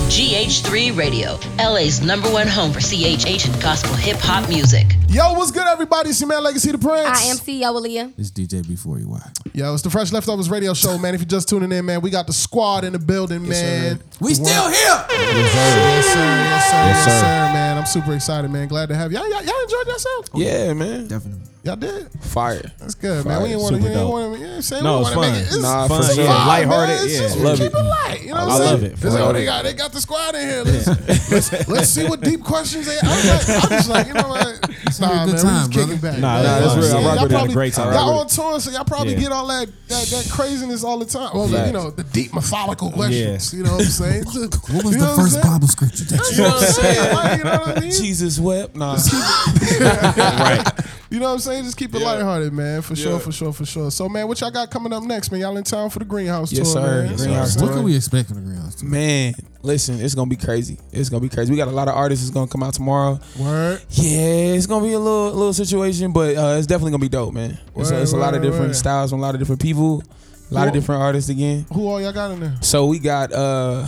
[0.10, 4.86] GH3 Radio, LA's number one home for CHH and gospel hip hop music.
[5.10, 6.10] Yo, what's good, everybody?
[6.10, 7.08] It's your man Legacy the Prince.
[7.08, 8.14] I am CEO Aaliyah.
[8.18, 9.54] It's DJ B4EY.
[9.54, 11.16] Yo, it's the Fresh Leftovers Radio Show, man.
[11.16, 14.02] If you're just tuning in, man, we got the squad in the building, man.
[14.22, 15.06] We still here.
[15.10, 15.70] Yes, sir.
[15.70, 16.20] Yes, sir.
[16.20, 16.78] Yes, sir.
[16.86, 17.54] Yes, sir.
[17.54, 17.78] man.
[17.78, 18.68] I'm super excited, man.
[18.68, 19.30] Glad to have y'all.
[19.30, 20.26] Y'all, y'all enjoyed yourself?
[20.34, 21.08] Yeah, man.
[21.08, 21.55] Definitely.
[21.66, 22.08] Y'all did?
[22.22, 22.62] Fire.
[22.78, 23.42] That's good, man.
[23.42, 24.12] We ain't want to, you ain't dope.
[24.12, 25.34] want to, you ain't say No, we it's want to fun.
[25.34, 25.56] make it.
[25.56, 26.24] It's Nah, Fun, for sure.
[26.24, 27.06] yeah, fun, lighthearted, man.
[27.06, 27.20] It's yeah.
[27.22, 27.74] just- Love keep it.
[27.74, 28.22] it light.
[28.22, 28.70] You know what I'm I saying?
[28.72, 29.26] love it, for It's like, real.
[29.30, 30.64] oh, they got, they got the squad in here.
[30.64, 32.98] Let's, let's, let's see what deep questions they.
[33.02, 34.70] I'm, like, I'm just like, you know what?
[35.02, 36.12] Nah, a man, good we time, just kicking brother.
[36.12, 36.20] back.
[36.22, 36.44] Nah, man.
[36.44, 36.98] nah, that's real.
[36.98, 37.24] I'm I rock saying?
[37.24, 37.34] with it.
[37.34, 37.94] Y'all Had a great time.
[37.94, 39.20] Y'all on tour, so y'all probably Yeah.
[39.20, 41.32] get all that, that that craziness all the time.
[41.34, 43.54] Well, you know, the deep methodical questions.
[43.56, 44.24] You know what I'm saying?
[44.76, 47.38] What was the first Bible scripture that You know what I'm saying?
[47.40, 47.92] You know what I mean?
[47.92, 48.76] Jesus wept.
[48.76, 48.94] Nah.
[50.20, 50.64] right.
[51.10, 51.64] You know what I'm saying?
[51.66, 52.82] Just keep it lighthearted, man.
[52.82, 53.92] For sure, for sure, for sure.
[53.92, 55.40] So, man, what y'all got coming up next, man?
[55.42, 57.02] Y'all in town for the Greenhouse Yes, tour, sir.
[57.04, 57.12] man.
[57.12, 57.60] Yes, You know sir.
[57.62, 58.76] what What can we expect from the greenhouse?
[58.76, 58.90] tour?
[58.90, 60.80] Man, listen, it's gonna be crazy.
[60.92, 61.52] It's gonna be crazy.
[61.52, 63.20] We got a lot of artists that's gonna come out tomorrow.
[63.40, 63.82] Word.
[63.92, 67.34] Yeah, it's gonna be a little little situation, but uh, it's definitely gonna be dope,
[67.34, 67.60] man.
[67.76, 68.76] It's, Word, it's a lot of different word.
[68.76, 70.02] styles from a lot of different people,
[70.50, 71.66] a lot Who- of different artists again.
[71.72, 72.56] Who all y'all got in there?
[72.62, 73.88] So we got uh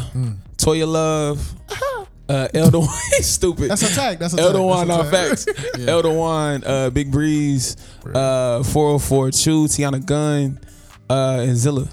[0.58, 1.52] Toya Love,
[2.30, 2.82] uh Elder
[3.22, 3.70] stupid.
[3.72, 4.20] That's a tag.
[4.20, 4.46] That's a tag.
[4.46, 5.38] Elder One, That's no a tag.
[5.38, 5.78] facts.
[5.88, 7.78] Elder One, uh, Big Breeze,
[8.14, 10.60] uh, 404 Chew, Tiana Gunn,
[11.10, 11.88] uh, and Zilla.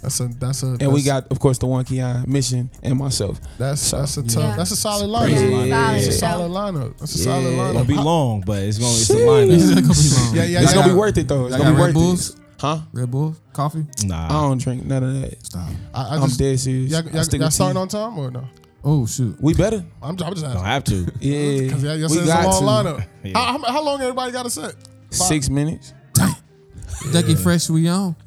[0.00, 3.40] That's a that's a And we got, of course, the one Keon Mission and myself.
[3.58, 4.56] that's that's a tough Yeah.
[4.56, 5.26] that's a solid lineup.
[5.26, 5.70] Crazy lineup.
[5.70, 6.98] That's a solid lineup.
[6.98, 7.24] That's a Yeah.
[7.24, 7.72] solid It's lineup.
[7.72, 10.36] gonna be long, but it's gonna it's a It's gonna be long.
[10.36, 10.80] Yeah, yeah, It's yeah.
[10.80, 11.46] gonna be worth it though.
[11.46, 12.30] It's Y'all gonna got be Red worth Bulls?
[12.30, 12.36] it.
[12.60, 12.78] Huh?
[12.92, 13.86] Red Bull, coffee.
[14.04, 15.44] Nah, I don't drink none of that.
[15.46, 15.68] Stop.
[15.92, 16.90] I, I I'm just, dead serious.
[16.92, 18.44] Y'all, y'all, y'all starting on time or no?
[18.84, 19.36] Oh shoot.
[19.40, 19.84] We better.
[20.02, 20.94] I'm, I'm just Don't have to.
[21.20, 21.70] Yeah.
[21.72, 23.02] Cause yeah, you we said it's a long got to.
[23.02, 23.06] lineup.
[23.24, 23.32] Yeah.
[23.38, 24.74] How, how, how long everybody got to set?
[25.10, 25.92] Six minutes.
[27.12, 28.16] Ducky Fresh, we on.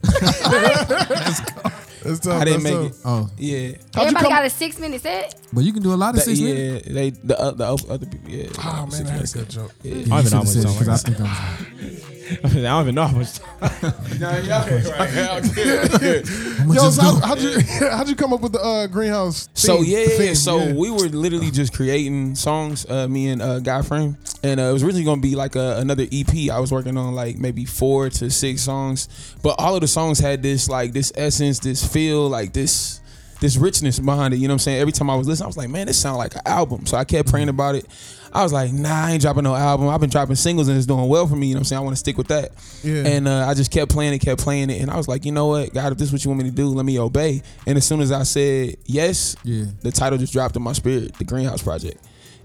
[2.04, 2.42] It's tough.
[2.42, 3.00] I didn't that's make tough.
[3.00, 3.02] it.
[3.06, 3.68] Oh, Yeah.
[3.94, 5.40] How'd Everybody got a six minute set.
[5.54, 6.88] but you can do a lot of That- six yeah, minutes.
[6.88, 8.30] Yeah, they the, uh, the other people.
[8.32, 8.48] Yeah.
[8.58, 9.72] Oh man, Six I a good joke.
[9.84, 9.92] Yeah.
[9.92, 10.98] I don't You even know how should've much said it, 'cause I time.
[10.98, 11.91] think I'm.
[12.44, 13.40] I don't even know how much.
[16.62, 17.60] I'ma Yo, so how, how'd you
[17.90, 19.50] how'd you come up with the uh, greenhouse?
[19.54, 20.74] So yeah, The theme, so yeah.
[20.74, 24.74] we were literally just creating songs, uh, me and uh, Guy Frame, and uh, it
[24.74, 26.50] was originally gonna be like a, another EP.
[26.50, 30.20] I was working on like maybe four to six songs, but all of the songs
[30.20, 33.01] had this like this essence, this feel, like this
[33.42, 34.38] this richness behind it.
[34.38, 34.80] You know what I'm saying?
[34.80, 36.86] Every time I was listening, I was like, man, this sounds like an album.
[36.86, 37.86] So I kept praying about it.
[38.34, 39.90] I was like, nah, I ain't dropping no album.
[39.90, 41.48] I've been dropping singles and it's doing well for me.
[41.48, 41.80] You know what I'm saying?
[41.80, 42.52] I want to stick with that.
[42.82, 43.06] Yeah.
[43.06, 45.34] And uh, I just kept playing it, kept playing it, and I was like, you
[45.34, 47.42] know what, God, if this is what you want me to do, let me obey.
[47.68, 49.66] And as soon as I said yes, Yeah.
[49.82, 52.02] the title just dropped in my spirit, the Greenhouse Project.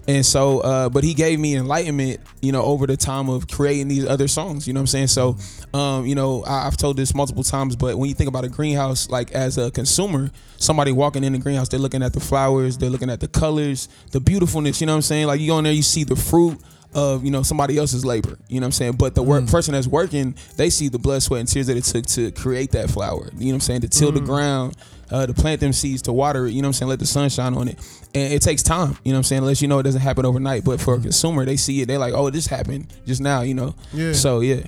[0.07, 3.89] And so, uh, but he gave me enlightenment, you know, over the time of creating
[3.89, 4.65] these other songs.
[4.65, 5.07] You know what I'm saying?
[5.07, 5.35] So,
[5.73, 8.49] um, you know, I, I've told this multiple times, but when you think about a
[8.49, 12.77] greenhouse, like as a consumer, somebody walking in the greenhouse, they're looking at the flowers,
[12.77, 14.79] they're looking at the colors, the beautifulness.
[14.79, 15.27] You know what I'm saying?
[15.27, 16.57] Like you go in there, you see the fruit
[16.93, 18.37] of you know somebody else's labor.
[18.47, 18.93] You know what I'm saying?
[18.93, 21.83] But the work person that's working, they see the blood, sweat, and tears that it
[21.83, 23.29] took to create that flower.
[23.33, 23.81] You know what I'm saying?
[23.81, 24.77] To till the ground,
[25.11, 26.51] uh, to plant them seeds, to water it.
[26.51, 26.89] You know what I'm saying?
[26.89, 27.77] Let the sun shine on it,
[28.13, 28.97] and it takes time.
[29.03, 29.41] You know what I'm saying?
[29.41, 30.63] Unless you know it doesn't happen overnight.
[30.63, 33.41] But for a consumer, they see it, they're like, oh, this happened just now.
[33.41, 33.75] You know?
[33.93, 34.13] Yeah.
[34.13, 34.61] So yeah,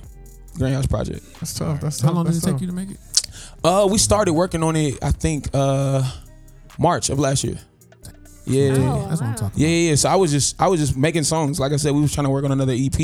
[0.56, 1.24] Greenhouse Project.
[1.40, 1.80] That's tough.
[1.80, 2.10] That's tough.
[2.10, 2.98] How long did that's it take you to make it?
[3.62, 5.02] Uh, we started working on it.
[5.02, 6.02] I think uh,
[6.78, 7.58] March of last year.
[8.46, 8.72] Yeah.
[8.78, 9.94] Oh, That's what I'm talking Yeah, yeah, yeah.
[9.96, 11.60] So I was just I was just making songs.
[11.60, 12.98] Like I said, we was trying to work on another EP.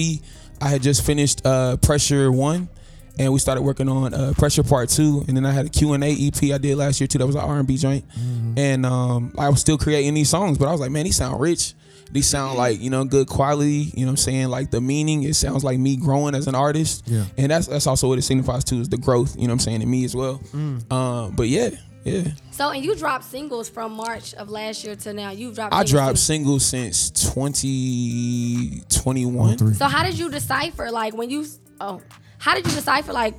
[0.61, 2.69] I had just finished uh, Pressure One,
[3.19, 5.25] and we started working on uh, Pressure Part Two.
[5.29, 7.19] And then I had a Q and A EP I did last year too.
[7.19, 8.05] That was an R and B joint.
[8.57, 11.41] And um, I was still creating these songs, but I was like, man, these sound
[11.41, 11.75] rich.
[12.13, 13.91] These sound like you know good quality.
[13.95, 14.47] You know what I'm saying?
[14.49, 17.03] Like the meaning, it sounds like me growing as an artist.
[17.07, 17.25] Yeah.
[17.37, 19.35] And that's that's also what it signifies too is the growth.
[19.37, 20.41] You know what I'm saying in me as well.
[20.55, 21.71] Um, but yeah,
[22.05, 22.29] yeah.
[22.53, 25.33] So and you dropped singles from March of last year to now.
[25.33, 25.75] You dropped.
[25.75, 29.75] I dropped since- singles since 2021.
[29.75, 31.47] So how did you decipher like when you
[31.81, 32.01] oh
[32.39, 33.35] how did you decipher like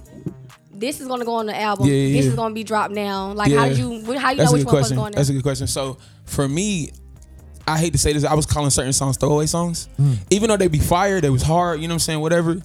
[0.71, 2.31] this is gonna go on the album Yeah, yeah, this yeah.
[2.31, 4.65] is gonna be dropped now like how did you how you That's know which good
[4.65, 4.97] one was question.
[4.97, 5.19] going there?
[5.19, 5.67] That's a good question.
[5.67, 6.91] So for me,
[7.67, 9.89] I hate to say this, I was calling certain songs throwaway songs.
[9.99, 10.17] Mm.
[10.29, 12.61] Even though they be fire, they was hard, you know what I'm saying, whatever.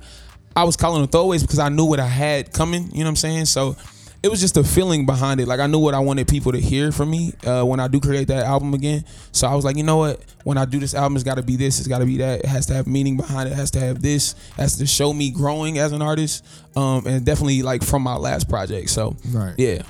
[0.55, 3.09] I was calling them throwaways because I knew what I had coming, you know what
[3.11, 3.47] I'm saying?
[3.47, 3.77] So
[4.23, 5.49] it was just a feeling behind it.
[5.49, 7.99] Like I knew what I wanted people to hear from me uh, when I do
[8.01, 9.05] create that album again.
[9.33, 10.21] So I was like, you know what?
[10.45, 11.79] When I do this album, it's got to be this.
[11.81, 12.41] It's got to be that.
[12.41, 13.53] It has to have meaning behind it.
[13.53, 14.33] It has to have this.
[14.33, 16.45] It has to show me growing as an artist.
[16.77, 18.91] Um, and definitely like from my last project.
[18.91, 19.55] So Right.
[19.59, 19.83] yeah,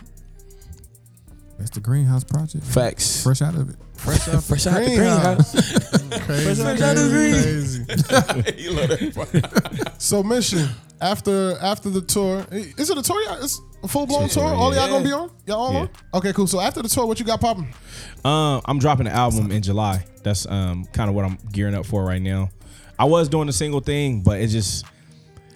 [1.59, 2.65] That's the Greenhouse Project.
[2.65, 3.23] facts.
[3.23, 3.77] Fresh out of it.
[3.97, 5.53] Fresh out Fresh the out the greenhouse.
[5.53, 6.25] greenhouse.
[6.27, 8.63] crazy, Fresh out the crazy, crazy.
[8.63, 9.95] you love that.
[9.99, 10.69] So mission
[11.01, 13.21] after after the tour, is it a tour?
[13.23, 14.45] Yeah, It's a full blown tour.
[14.45, 15.31] tour, All y'all gonna be on?
[15.47, 15.79] Y'all all Yeah.
[15.81, 15.89] on?
[16.15, 16.47] Okay, cool.
[16.47, 17.73] So after the tour, what you got popping?
[18.25, 20.05] Um, I'm dropping an album in July.
[20.23, 22.51] That's um kind of what I'm gearing up for right now.
[22.99, 24.85] I was doing the single thing, but it just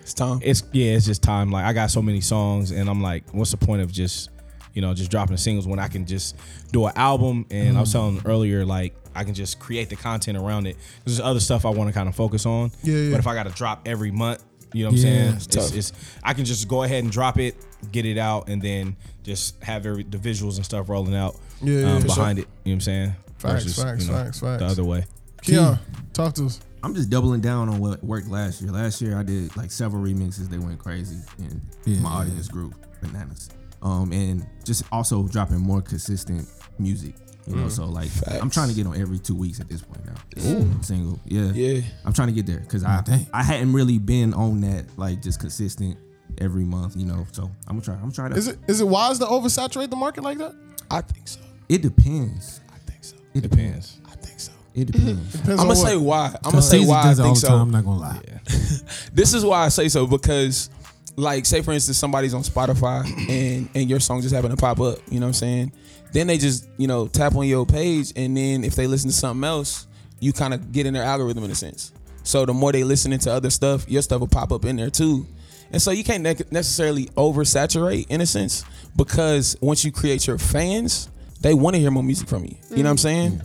[0.01, 0.41] It's time.
[0.43, 1.51] it's yeah, it's just time.
[1.51, 4.31] Like I got so many songs, and I'm like, what's the point of just
[4.74, 6.37] you know just dropping singles when I can just
[6.72, 7.47] do an album?
[7.51, 10.77] And I was telling earlier, like I can just create the content around it.
[11.05, 12.70] There's other stuff I want to kind of focus on.
[12.83, 13.11] Yeah, yeah.
[13.12, 14.43] But if I got to drop every month,
[14.77, 15.35] you know what I'm saying?
[15.37, 17.57] it's It's, it's I can just go ahead and drop it,
[17.93, 21.81] get it out, and then just have every the visuals and stuff rolling out Yeah,
[21.81, 22.43] yeah, um, for behind it.
[22.43, 23.12] You know what I'm saying?
[23.39, 24.59] Facts, facts, you know, facts, facts.
[24.61, 25.05] The other way.
[25.43, 25.79] Keon,
[26.12, 26.61] talk to us.
[26.83, 28.70] I'm just doubling down on what worked last year.
[28.70, 30.49] Last year I did like several remixes.
[30.49, 33.49] They went crazy, and Yeah, my yeah, audience grew bananas.
[33.83, 36.49] Um, and just also dropping more consistent
[36.79, 37.14] music.
[37.47, 37.70] You know, mm.
[37.70, 40.14] so like I'm trying to get on every two weeks at this point now.
[40.44, 40.82] Ooh.
[40.82, 41.80] Single, yeah, Yeah.
[42.05, 43.26] I'm trying to get there because I oh, dang.
[43.32, 45.97] I hadn't really been on that like just consistent
[46.38, 46.97] every month.
[46.97, 47.94] You know, so I'm gonna try.
[47.94, 48.34] I'm gonna try to.
[48.34, 50.55] Is it is it wise to oversaturate the market like that?
[50.90, 51.40] I think so.
[51.68, 52.61] It depends.
[52.72, 53.16] I think so.
[53.34, 54.01] It Depends.
[54.07, 54.53] I think so.
[54.74, 55.32] It depends.
[55.32, 56.34] Depends I'm gonna say why.
[56.44, 57.49] I'm gonna say why I does it all think so.
[57.49, 57.61] time.
[57.61, 58.20] I'm not gonna lie.
[59.12, 60.70] This is why I say so because,
[61.17, 64.81] like, say for instance, somebody's on Spotify and and your song just happened to pop
[64.81, 64.99] up.
[65.11, 65.73] You know what I'm saying?
[66.12, 69.17] Then they just you know tap on your page, and then if they listen to
[69.17, 69.87] something else,
[70.21, 71.93] you kind of get in their algorithm in a sense.
[72.23, 74.91] So the more they listening to other stuff, your stuff will pop up in there
[74.91, 75.27] too.
[75.73, 78.64] And so you can't nec- necessarily oversaturate in a sense
[78.97, 81.09] because once you create your fans,
[81.41, 82.57] they want to hear more music from you.
[82.71, 83.01] You know what I'm mm.
[83.01, 83.43] saying?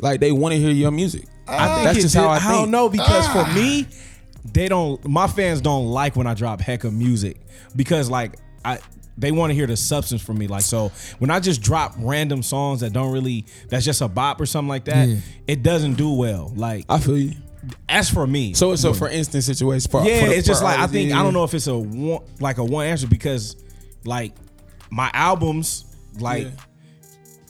[0.00, 1.24] Like they want to hear your music.
[1.46, 2.52] I think That's just did- how I I think.
[2.52, 3.52] don't know because for ah.
[3.54, 3.86] me,
[4.44, 5.04] they don't.
[5.08, 7.38] My fans don't like when I drop heck of music
[7.76, 8.78] because like I.
[9.18, 10.90] They want to hear the substance from me, like so.
[11.18, 14.70] When I just drop random songs that don't really, that's just a bop or something
[14.70, 15.16] like that, Yeah.
[15.46, 16.50] it doesn't do well.
[16.56, 17.32] Like I feel you.
[17.90, 19.90] as for me, So it's a for instance situation.
[19.90, 21.20] For, yeah, for it's just like I think yeah.
[21.20, 23.54] I don't know if it's a one like a one answer because
[24.06, 24.32] like
[24.90, 25.84] my albums
[26.18, 26.50] like Yeah.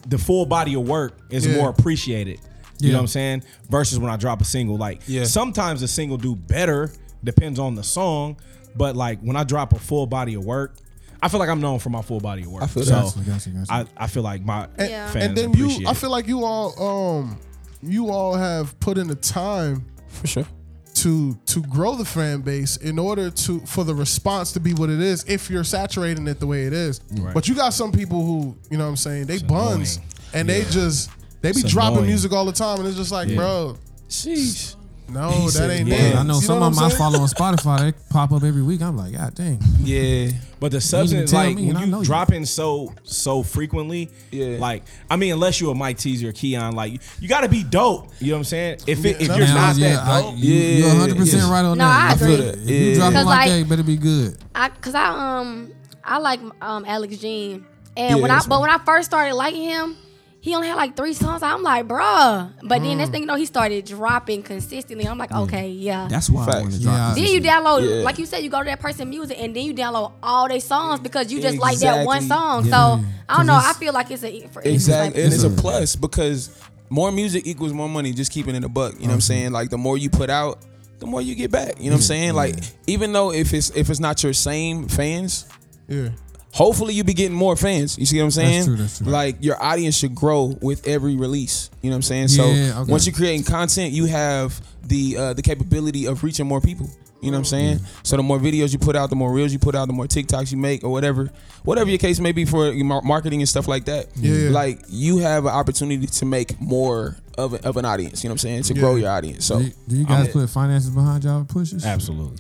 [0.08, 2.40] the full body of work is more appreciated.
[2.82, 2.92] You Yeah.
[2.94, 3.42] know what I'm saying?
[3.70, 5.24] Versus when I drop a single, like Yeah.
[5.24, 8.36] sometimes the single do better depends on the song,
[8.76, 10.76] but like when I drop a full body of work,
[11.22, 12.64] I feel like I'm known for my full body of work.
[12.64, 12.92] I feel so.
[12.92, 13.72] Gotcha, gotcha, gotcha.
[13.72, 15.10] I, I feel like my And, Yeah.
[15.10, 17.38] fans and then appreciate you, I feel like you all, um,
[17.82, 20.46] you all have put in the time for sure.
[20.94, 24.90] to to grow the fan base in order to for the response to be what
[24.90, 27.00] it is if you're saturating it the way it is.
[27.12, 27.32] Right.
[27.34, 30.08] But you got some people who, you know what I'm saying, they It's buns annoying.
[30.34, 31.08] and they just
[31.42, 32.08] they be It's dropping annoying.
[32.08, 33.36] music all the time and it's just like, Yeah.
[33.36, 33.76] bro,
[34.08, 34.76] Sheesh.
[35.08, 35.92] no, He that said ain't it.
[36.00, 36.16] it.
[36.16, 37.80] I know You some what of I'm them I follow on Spotify.
[37.80, 38.80] They pop up every week.
[38.82, 39.58] I'm like, God dang.
[39.82, 40.30] Yeah.
[40.60, 42.06] But the even substance, tell like me, and I when know you you.
[42.06, 44.58] dropping so so frequently, Yeah.
[44.60, 47.48] Like I mean, unless you're a Mike Teezy or Keon, like you, you got to
[47.48, 48.10] be dope.
[48.20, 48.78] You know what I'm saying?
[48.86, 51.16] If it, if Yeah, you're no, not yeah, that I, dope, you, Yeah, you're 100
[51.16, 52.10] percent right on No, that.
[52.10, 52.46] I If you- agree.
[52.62, 52.94] If you Yeah.
[52.94, 54.38] drop it 'Cause, like, like- that, it better be good.
[54.54, 55.06] I cause I
[55.40, 55.72] um
[56.04, 57.64] I like um Alex Jean.
[57.96, 58.60] And Yeah, when I but right.
[58.60, 59.96] when I first started liking him,
[60.44, 61.40] he only had like three songs.
[61.40, 62.50] I'm like, bruh.
[62.64, 62.96] But then Mm.
[62.96, 65.06] next thing you know, he started dropping consistently.
[65.06, 66.08] I'm like, okay, yeah.
[66.10, 66.60] That's why I Facts.
[66.62, 66.84] want to Yeah.
[66.96, 67.14] drop.
[67.14, 68.02] then you download, Yeah.
[68.04, 70.58] like you said, you go to that person music, and then you download all their
[70.58, 72.66] songs because you just like that one song.
[72.66, 72.70] Yeah.
[72.72, 73.54] So I don't know.
[73.54, 75.22] I feel like it's a for Exactly.
[75.22, 76.50] And It's it's a plus because
[76.90, 78.94] more music equals more money, just keeping in a buck.
[78.94, 79.52] You know what I'm saying?
[79.52, 80.58] Like the more you put out,
[80.98, 81.76] the more you get back.
[81.78, 82.34] You know what I'm saying?
[82.34, 82.56] Like
[82.88, 85.46] even though if it's if it's not your same fans,
[85.88, 86.08] Yeah.
[86.52, 87.98] Hopefully you be getting more fans.
[87.98, 88.64] You see what I'm saying?
[88.64, 89.08] true, that's true.
[89.10, 91.70] Like your audience should grow with every release.
[91.80, 92.28] You know what I'm saying?
[92.28, 92.90] So okay.
[92.90, 96.88] once you're creating content, you have the uh, the capability of reaching more people.
[97.20, 97.80] You know what I'm saying?
[98.02, 100.06] So the more videos you put out, the more reels you put out, the more
[100.06, 101.30] TikToks you make, or whatever,
[101.62, 104.08] whatever your case may be for your marketing and stuff like that.
[104.16, 104.50] Yeah.
[104.50, 108.24] Like you have an opportunity to make more of, a, of an audience.
[108.24, 108.62] You know what I'm saying?
[108.64, 109.44] To grow your audience.
[109.46, 111.86] So do, you- do you guys I'm- put finances behind y'all pushes?
[111.86, 112.38] Absolutely.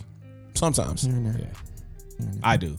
[0.54, 1.46] sometimes, Yeah.
[2.42, 2.76] I do.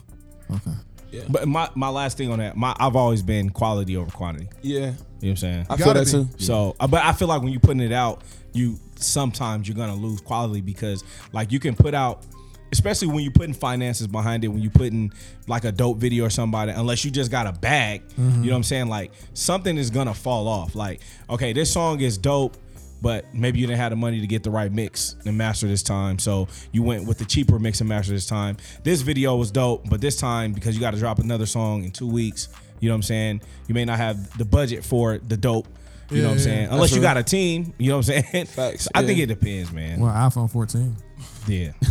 [0.52, 0.72] Okay.
[1.14, 1.22] Yeah.
[1.30, 4.50] But my, my last thing on that, my I've always been quality over quantity.
[4.64, 5.66] yeah, You know what I'm saying?
[5.70, 6.12] I feel that be.
[6.12, 6.28] too.
[6.38, 9.96] So, uh, but I feel like when you're putting it out, you sometimes you're gonna
[9.96, 12.26] lose quality because like you can put out,
[12.72, 15.12] especially when you're putting finances behind it, when you're putting
[15.48, 18.56] like a dope video or somebody, unless you just got a bag, you know what
[18.58, 18.88] I'm saying?
[18.88, 20.74] Like something is gonna fall off.
[20.76, 22.58] Like, okay, this song is dope.
[23.04, 25.84] But maybe you didn't have the money to get the right mix and master this
[25.84, 28.56] time, so you went with the cheaper mix and master this time.
[28.84, 31.92] This video was dope, but this time because you got to drop another song in
[31.92, 32.48] two weeks,
[32.80, 33.42] you know what I'm saying?
[33.68, 35.68] You may not have the budget for the dope.
[36.10, 36.68] You know what I'm Yeah, saying?
[36.70, 37.08] Unless you Absolutely.
[37.08, 38.46] got a team, you know what I'm saying?
[38.48, 40.00] Facts, So I think it depends, man.
[40.00, 40.96] Well, iPhone 14.
[41.48, 41.72] Yeah.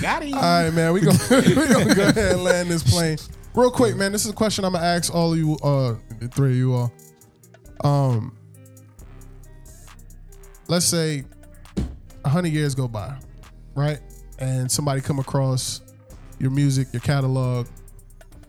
[0.00, 0.34] got him.
[0.34, 0.92] All right, man.
[0.92, 3.18] We gonna we gonna go ahead and land this plane
[3.54, 4.12] real quick, man.
[4.12, 5.94] This is a question I'm gonna ask all of you, uh,
[6.32, 6.92] three of you all.
[7.86, 8.36] Um,
[10.68, 11.24] let's say
[12.24, 13.16] a hundred years go by,
[13.74, 14.00] right?
[14.38, 15.80] And somebody come across
[16.38, 17.68] your music, your catalog,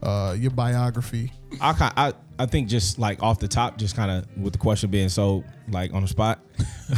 [0.02, 1.32] uh, your biography.
[1.62, 4.60] I kind I I think just like off the top, just kind of with the
[4.60, 6.40] question being so like on the spot.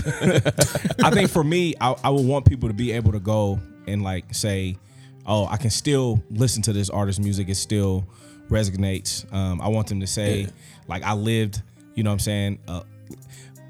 [1.03, 4.01] I think for me, I, I would want people to be able to go and
[4.01, 4.77] like say,
[5.25, 7.49] "Oh, I can still listen to this artist's music.
[7.49, 8.07] It still
[8.49, 10.47] resonates." Um, I want them to say,
[10.87, 11.61] like, I lived.
[11.99, 12.59] You know what I'm saying?
[12.65, 12.83] Uh,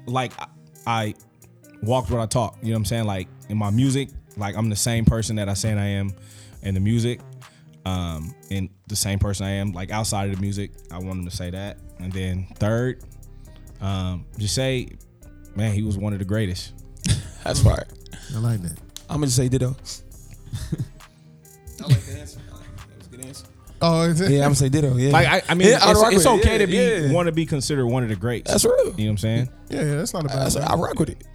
[0.06, 0.46] like I,
[0.86, 1.14] I
[1.82, 2.62] walked what I talked.
[2.62, 3.04] You know what I'm saying?
[3.06, 6.12] Like in my music, like I'm the same person that I saying I am
[6.62, 7.18] in the music.
[7.84, 11.24] Um, and the same person I am, like outside of the music, I want them
[11.24, 11.78] to say that.
[11.98, 13.02] And then third,
[13.80, 14.90] um, just say,
[15.56, 16.72] man, he was one of the greatest.
[17.42, 17.88] That's fire.
[18.32, 18.78] I like that.
[19.08, 19.74] I'm gonna just say ditto.
[21.82, 22.40] I like the answer.
[23.82, 24.30] Oh, is it?
[24.30, 24.96] Yeah, I'm gonna say ditto.
[24.96, 26.46] Yeah, Like I, I mean, Yeah, I it's, rock it's with it.
[26.46, 26.76] okay to be
[27.06, 27.12] yeah.
[27.12, 28.50] want to be considered one of the greats.
[28.50, 28.76] That's real.
[28.76, 29.48] You know what I'm saying?
[29.70, 30.38] yeah, yeah, that's not a bad.
[30.38, 30.64] That's, thing.
[30.64, 31.26] I rock with it.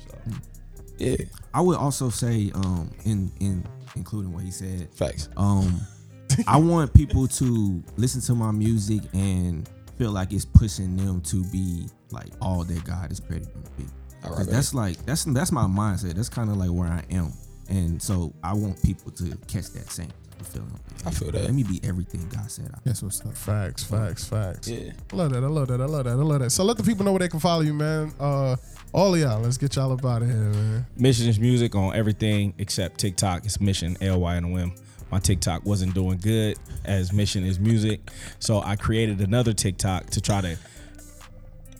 [0.97, 1.15] Yeah,
[1.53, 3.65] I would also say, um, in in
[3.95, 5.29] including what he said, facts.
[5.37, 5.81] um,
[6.47, 11.43] I want people to listen to my music and feel like it's pushing them to
[11.45, 13.85] be like all that God is created them to be.
[14.23, 16.13] I rock 'Cause with that's like that's that's my mindset.
[16.13, 17.33] That's kind of like where I am,
[17.69, 20.11] and so I want people to catch that same
[20.43, 20.79] feeling.
[21.05, 21.43] I feel that.
[21.43, 22.71] Let me be everything God said.
[22.73, 23.35] I That's what's up.
[23.35, 24.67] Facts, facts, facts.
[24.67, 24.91] Yeah.
[25.11, 25.43] I love that.
[25.43, 25.81] I love that.
[25.81, 26.11] I love that.
[26.11, 26.49] I love that.
[26.49, 28.11] So let the people know where they can follow you, man.
[28.19, 28.55] Uh,
[28.93, 29.39] all of y'all.
[29.41, 30.85] Let's get y'all up out of here, man.
[30.97, 33.45] Mission is music on everything except TikTok.
[33.45, 34.73] It's Mission L Y N O M.
[35.11, 38.01] My TikTok wasn't doing good as Mission is music,
[38.39, 40.57] so I created another TikTok to try to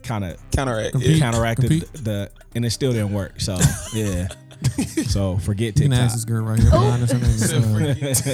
[0.04, 0.92] kind of Counteract.
[0.92, 1.12] Compete.
[1.12, 1.20] Yeah.
[1.20, 3.42] counteract the, the, and it still didn't work.
[3.42, 3.58] So
[3.94, 4.28] yeah,
[5.08, 6.16] so forget You can ask TikTok.
[6.16, 7.12] this girl right here behind us.
[7.12, 8.26] Her name is,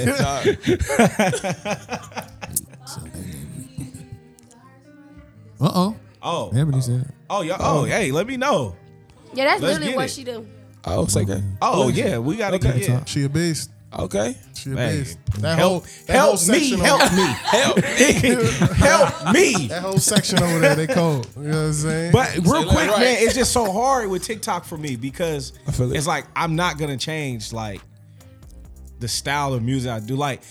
[5.60, 5.96] uh oh.
[6.24, 7.12] Oh, Ebony said.
[7.28, 7.56] oh, yeah.
[7.58, 8.76] Oh, hey, let me know.
[9.34, 10.10] Yeah, that's Let's literally what it.
[10.12, 10.46] she do.
[10.84, 11.42] Oh, it's okay.
[11.60, 12.78] Oh, yeah, we gotta Okay.
[12.78, 13.04] get yeah.
[13.06, 13.71] She a beast.
[13.98, 14.36] Okay.
[14.54, 15.18] She a Hey, beast.
[15.40, 18.12] That help, whole that whole me, section help me, help me,
[18.76, 19.66] help me.
[19.68, 21.28] That whole section over there, they cold.
[21.36, 22.12] You know what I'm saying?
[22.12, 23.00] But real that quick, right.
[23.00, 25.96] man, it's just so hard with TikTok for me because I feel it.
[25.96, 27.80] it's like I'm not gonna change like
[29.00, 30.16] the style of music I do.
[30.16, 30.42] Like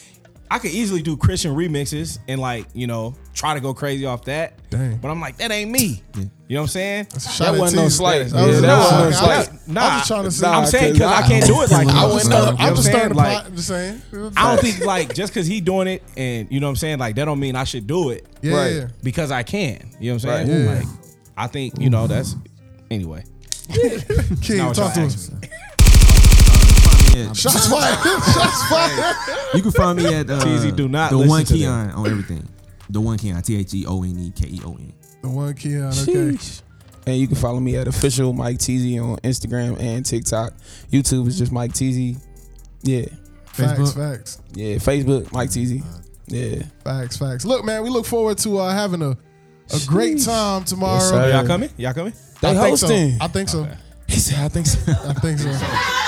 [0.52, 4.26] I could easily do Christian remixes and like you know try to go crazy off
[4.26, 4.54] that.
[4.70, 4.98] Dang.
[4.98, 6.02] But I'm like that ain't me.
[6.16, 7.08] You know what I'm saying?
[7.40, 7.96] That wasn't no tease.
[7.96, 8.30] slight.
[8.30, 9.50] That was Yeah, that wasn't no I- slight.
[9.50, 10.42] I- Nah, I'm just trying to see.
[10.46, 12.10] nah, I'm saying cause because I, I- can't do it like I him.
[12.14, 12.46] wouldn't know.
[12.46, 12.96] know I'm just saying?
[12.98, 13.56] starting to like plot.
[13.56, 14.02] Just saying.
[14.36, 17.00] I don't think like just because he doing it and you know what I'm saying
[17.00, 18.74] like that don't mean I should do it Yeah, Right.
[18.74, 18.88] yeah.
[19.02, 19.92] because I can.
[20.00, 20.68] You know what I'm saying?
[20.68, 20.76] Right.
[20.76, 20.80] Yeah.
[20.80, 20.88] Like
[21.38, 22.36] I think you know that's
[22.90, 23.24] anyway.
[24.42, 25.32] King, Now what talk to y'all us.
[27.34, 28.00] Shots fired.
[28.34, 29.16] Shots fired.
[29.54, 32.48] you can find me at uh, Teezy, do not the one to Keon on everything.
[32.92, 34.94] The one Keon, T H E O N E K E O N.
[35.22, 35.88] The one Keon.
[35.88, 35.96] Okay.
[36.14, 36.62] Sheesh.
[37.08, 40.54] And you can follow me at official Mike Teezy on Instagram and TikTok.
[40.92, 42.22] YouTube is just Mike Teezy.
[42.84, 43.06] Yeah.
[43.46, 43.80] Facts.
[43.80, 43.96] Facebook.
[43.96, 44.42] Facts.
[44.54, 44.76] Yeah.
[44.76, 45.84] Facebook, Mike Teezy.
[46.28, 46.64] Yeah.
[46.84, 47.18] Facts.
[47.18, 47.46] Facts.
[47.46, 49.18] Look, man, we look forward to uh, having a
[49.74, 51.00] a great time tomorrow.
[51.00, 51.34] Yes.
[51.34, 51.70] Y'all coming?
[51.78, 52.14] Y'all coming?
[52.42, 52.88] They I think so.
[52.88, 53.18] hosting.
[53.22, 53.68] I think so.
[54.08, 54.80] He said, I think so.
[54.92, 56.08] I think so.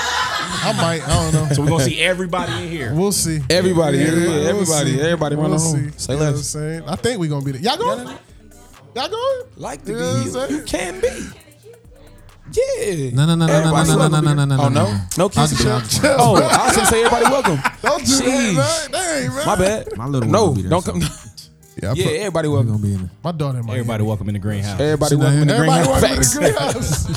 [0.66, 1.02] I might.
[1.08, 1.54] I don't know.
[1.54, 2.94] So we're gonna see everybody in here.
[2.94, 3.40] We'll see.
[3.50, 5.00] Everybody, Yeah, yeah, we'll everybody, see.
[5.00, 5.90] everybody run We'll the room.
[5.92, 5.98] see.
[5.98, 6.46] Say You know what I'm less.
[6.46, 6.82] saying?
[6.86, 7.60] I think we're gonna be there.
[7.60, 8.08] Y'all going?
[8.94, 9.42] Y'all going?
[9.56, 10.54] Like to You know what I'm be.
[10.54, 11.08] You, you can be.
[12.52, 13.10] Yeah.
[13.14, 14.62] No, no, no, no, no, no, no, no, no, no, no.
[14.64, 15.00] Oh no, no, no.
[15.18, 15.66] no kissing.
[15.66, 15.80] I'll-
[16.20, 17.58] Oh, I was gonna say everybody welcome.
[17.82, 18.54] Don't do Jeez.
[18.54, 19.24] that, man.
[19.24, 19.46] Dang, man.
[19.46, 19.96] My bad.
[19.96, 20.92] My little No, be there, don't so.
[20.92, 21.00] come.
[21.00, 22.66] Yeah, I Yeah, put- everybody welcome.
[22.70, 23.10] gonna be in there.
[23.24, 24.78] my daughter in my Everybody welcome in the greenhouse.
[24.80, 27.08] Everybody Sit welcome in the Everybody welcome to the greenhouse.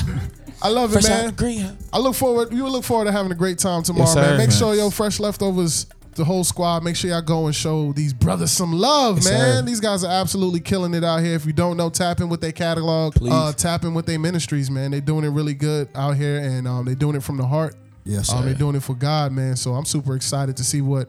[0.62, 1.24] I love it, man.
[1.24, 1.76] out the greenhouse.
[1.92, 2.52] I look forward.
[2.52, 4.24] You look forward to having a great time tomorrow, Yes, man.
[4.24, 4.38] sir.
[4.38, 6.82] Make sure your fresh leftovers, the whole squad.
[6.82, 9.40] Make sure y'all go and show these brothers some love, Yes, man.
[9.40, 9.62] sir.
[9.62, 11.34] These guys are absolutely killing it out here.
[11.34, 13.14] If you don't know, tap in with their catalog.
[13.14, 13.32] Please.
[13.32, 14.90] Uh, tap in with their ministries, man.
[14.90, 17.76] They're doing it really good out here, and um, they're doing it from the heart.
[18.04, 18.44] Yes, Um, sir.
[18.46, 19.54] they're doing it for God, man.
[19.54, 21.08] So I'm super excited to see what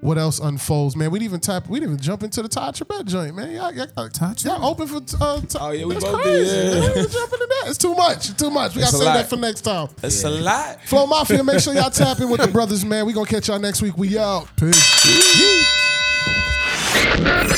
[0.00, 1.10] what else unfolds, man.
[1.10, 1.68] We didn't even tap.
[1.68, 3.50] We didn't even jump into the Todd Trebet joint, man.
[3.52, 4.96] Y'all, y'all, Todd y'all open for.
[5.20, 6.44] Uh, t- Oh, yeah, we that's both crazy.
[6.54, 6.80] did, yeah.
[6.80, 6.90] Man.
[6.90, 7.64] We jump into that.
[7.66, 8.36] It's too much.
[8.36, 8.74] Too much.
[8.76, 9.14] We gotta save lot.
[9.14, 9.88] that for next time.
[10.02, 10.80] It's a lot.
[10.84, 13.06] Flow Mafia, make sure y'all tap in with the brothers, man.
[13.06, 13.96] We gonna catch y'all next week.
[13.98, 14.48] We out.
[14.56, 14.74] Peace.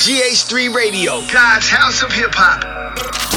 [0.00, 3.29] GH3 Radio, God's House of Hip Hop.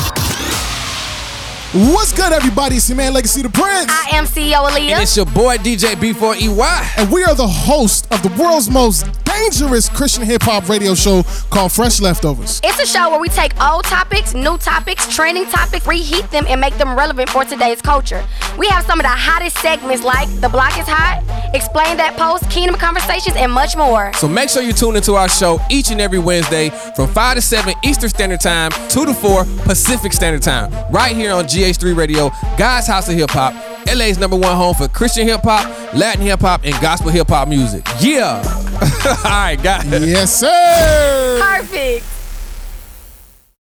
[1.74, 2.76] What's good, everybody?
[2.76, 3.88] It's your man Legacy the Prince.
[3.90, 4.92] I am CEO Aaliyah.
[4.92, 7.00] And it's your boy DJ B4EY.
[7.00, 11.24] and we are the host of the world's most dangerous Christian hip hop radio show
[11.50, 12.62] called Fresh Leftovers.
[12.64, 16.62] It's a show where we take old topics, new topics, trending topics, reheat them, and
[16.62, 18.24] make them relevant for today's culture.
[18.56, 21.24] We have some of the hottest segments like The Block is Hot,
[21.56, 24.14] Explain That Post, Kingdom Conversations, and much more.
[24.14, 27.42] So make sure you tune into our show each and every Wednesday from 5 to
[27.42, 32.30] 7 Eastern Standard Time, 2 to 4 Pacific Standard Time, right here on GH3 Radio,
[32.58, 33.54] God's House of Hip Hop,
[33.88, 37.48] LA's number one home for Christian hip hop, Latin hip hop, and gospel hip hop
[37.48, 37.88] music.
[38.02, 38.42] Yeah.
[39.24, 39.86] All right, guys.
[39.86, 41.40] Yes, sir.
[41.42, 42.23] Perfect.